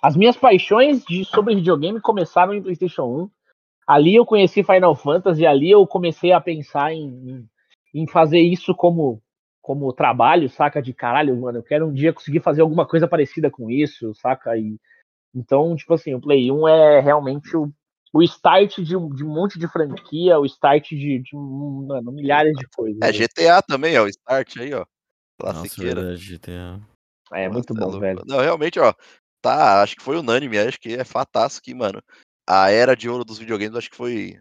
[0.03, 3.31] As minhas paixões de, sobre videogame começaram em PlayStation 1.
[3.87, 7.07] Ali eu conheci Final Fantasy, ali eu comecei a pensar em,
[7.95, 9.23] em, em fazer isso como,
[9.61, 10.83] como trabalho, saca?
[10.83, 14.57] De caralho, mano, eu quero um dia conseguir fazer alguma coisa parecida com isso, saca?
[14.57, 14.79] E,
[15.35, 17.73] então, tipo assim, o Play 1 é realmente o,
[18.13, 22.53] o start de um, de um monte de franquia, o start de, de mano, milhares
[22.57, 23.01] de coisas.
[23.03, 24.05] É, GTA também, ó.
[24.05, 24.85] O Start aí, ó.
[25.41, 26.03] Nossa, Classiqueira.
[26.03, 26.81] verdade, GTA.
[27.33, 28.23] É muito Nossa, bom, velho.
[28.27, 28.93] Não, realmente, ó.
[29.41, 30.59] Tá, acho que foi unânime.
[30.59, 32.03] Acho que é fataço que, mano.
[32.47, 34.39] A era de ouro dos videogames, acho que foi.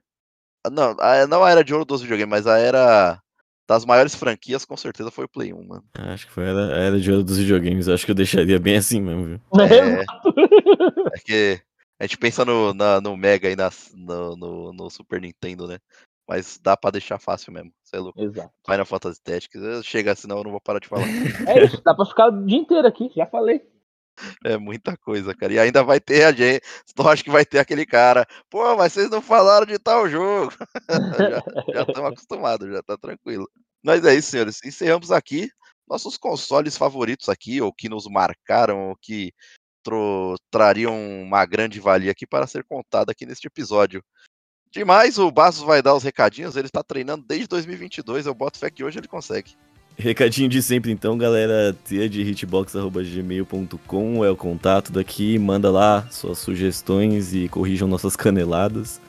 [0.70, 3.22] Não, a, não a era de ouro dos videogames, mas a era
[3.72, 5.84] das maiores franquias, com certeza foi o Play 1, mano.
[5.98, 7.88] Acho que foi a era, a era de ouro dos videogames.
[7.88, 9.40] Acho que eu deixaria bem assim mesmo, viu?
[9.62, 10.02] É,
[11.16, 11.62] é que
[11.98, 15.78] a gente pensa no, na- no Mega e nas- no, no, no Super Nintendo, né?
[16.28, 17.72] Mas dá pra deixar fácil mesmo.
[17.82, 18.22] Você é louco.
[18.22, 18.52] Exato.
[18.70, 19.86] Final Fantasy Tactics.
[19.86, 21.08] Chega, senão eu não vou parar de falar.
[21.48, 23.62] É isso, dá pra ficar o dia inteiro aqui, já falei.
[24.44, 25.54] É muita coisa, cara.
[25.54, 26.62] E ainda vai ter a gente.
[26.98, 28.26] Eu acho que vai ter aquele cara.
[28.50, 30.54] Pô, mas vocês não falaram de tal jogo.
[31.74, 33.50] já estamos acostumados, já tá tranquilo.
[33.84, 34.60] Mas é isso, senhores.
[34.64, 35.50] Encerramos aqui
[35.92, 39.34] nossos consoles favoritos aqui, ou que nos marcaram, ou que
[40.50, 44.02] trariam uma grande valia aqui para ser contada aqui neste episódio.
[44.72, 46.56] Demais, o Bastos vai dar os recadinhos.
[46.56, 48.26] Ele está treinando desde 2022.
[48.26, 49.58] Eu boto fé que hoje ele consegue.
[49.97, 51.76] Recadinho de sempre então, galera.
[51.86, 55.38] Tia de hitbox.gmail.com é o contato daqui.
[55.38, 59.00] Manda lá suas sugestões e corrijam nossas caneladas.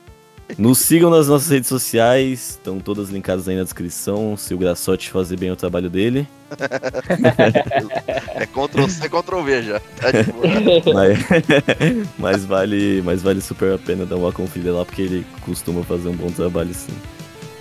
[0.57, 4.35] Nos sigam nas nossas redes sociais, estão todas linkadas aí na descrição.
[4.37, 6.27] Se o Graçote fazer bem o trabalho dele.
[8.35, 9.79] É Ctrl C, Ctrl V já.
[9.79, 10.07] Tá.
[10.93, 11.19] Mas,
[12.17, 16.09] mas vale, mas vale super a pena dar uma conferida lá, porque ele costuma fazer
[16.09, 16.93] um bom trabalho sim.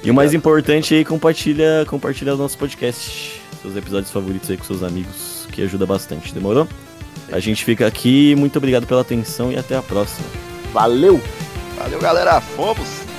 [0.05, 4.65] E o mais importante aí, compartilha, compartilha o nosso podcast, seus episódios favoritos aí com
[4.65, 6.66] seus amigos, que ajuda bastante, demorou?
[7.31, 10.27] A gente fica aqui, muito obrigado pela atenção e até a próxima.
[10.73, 11.20] Valeu!
[11.79, 12.41] Valeu, galera.
[12.41, 13.11] Fomos!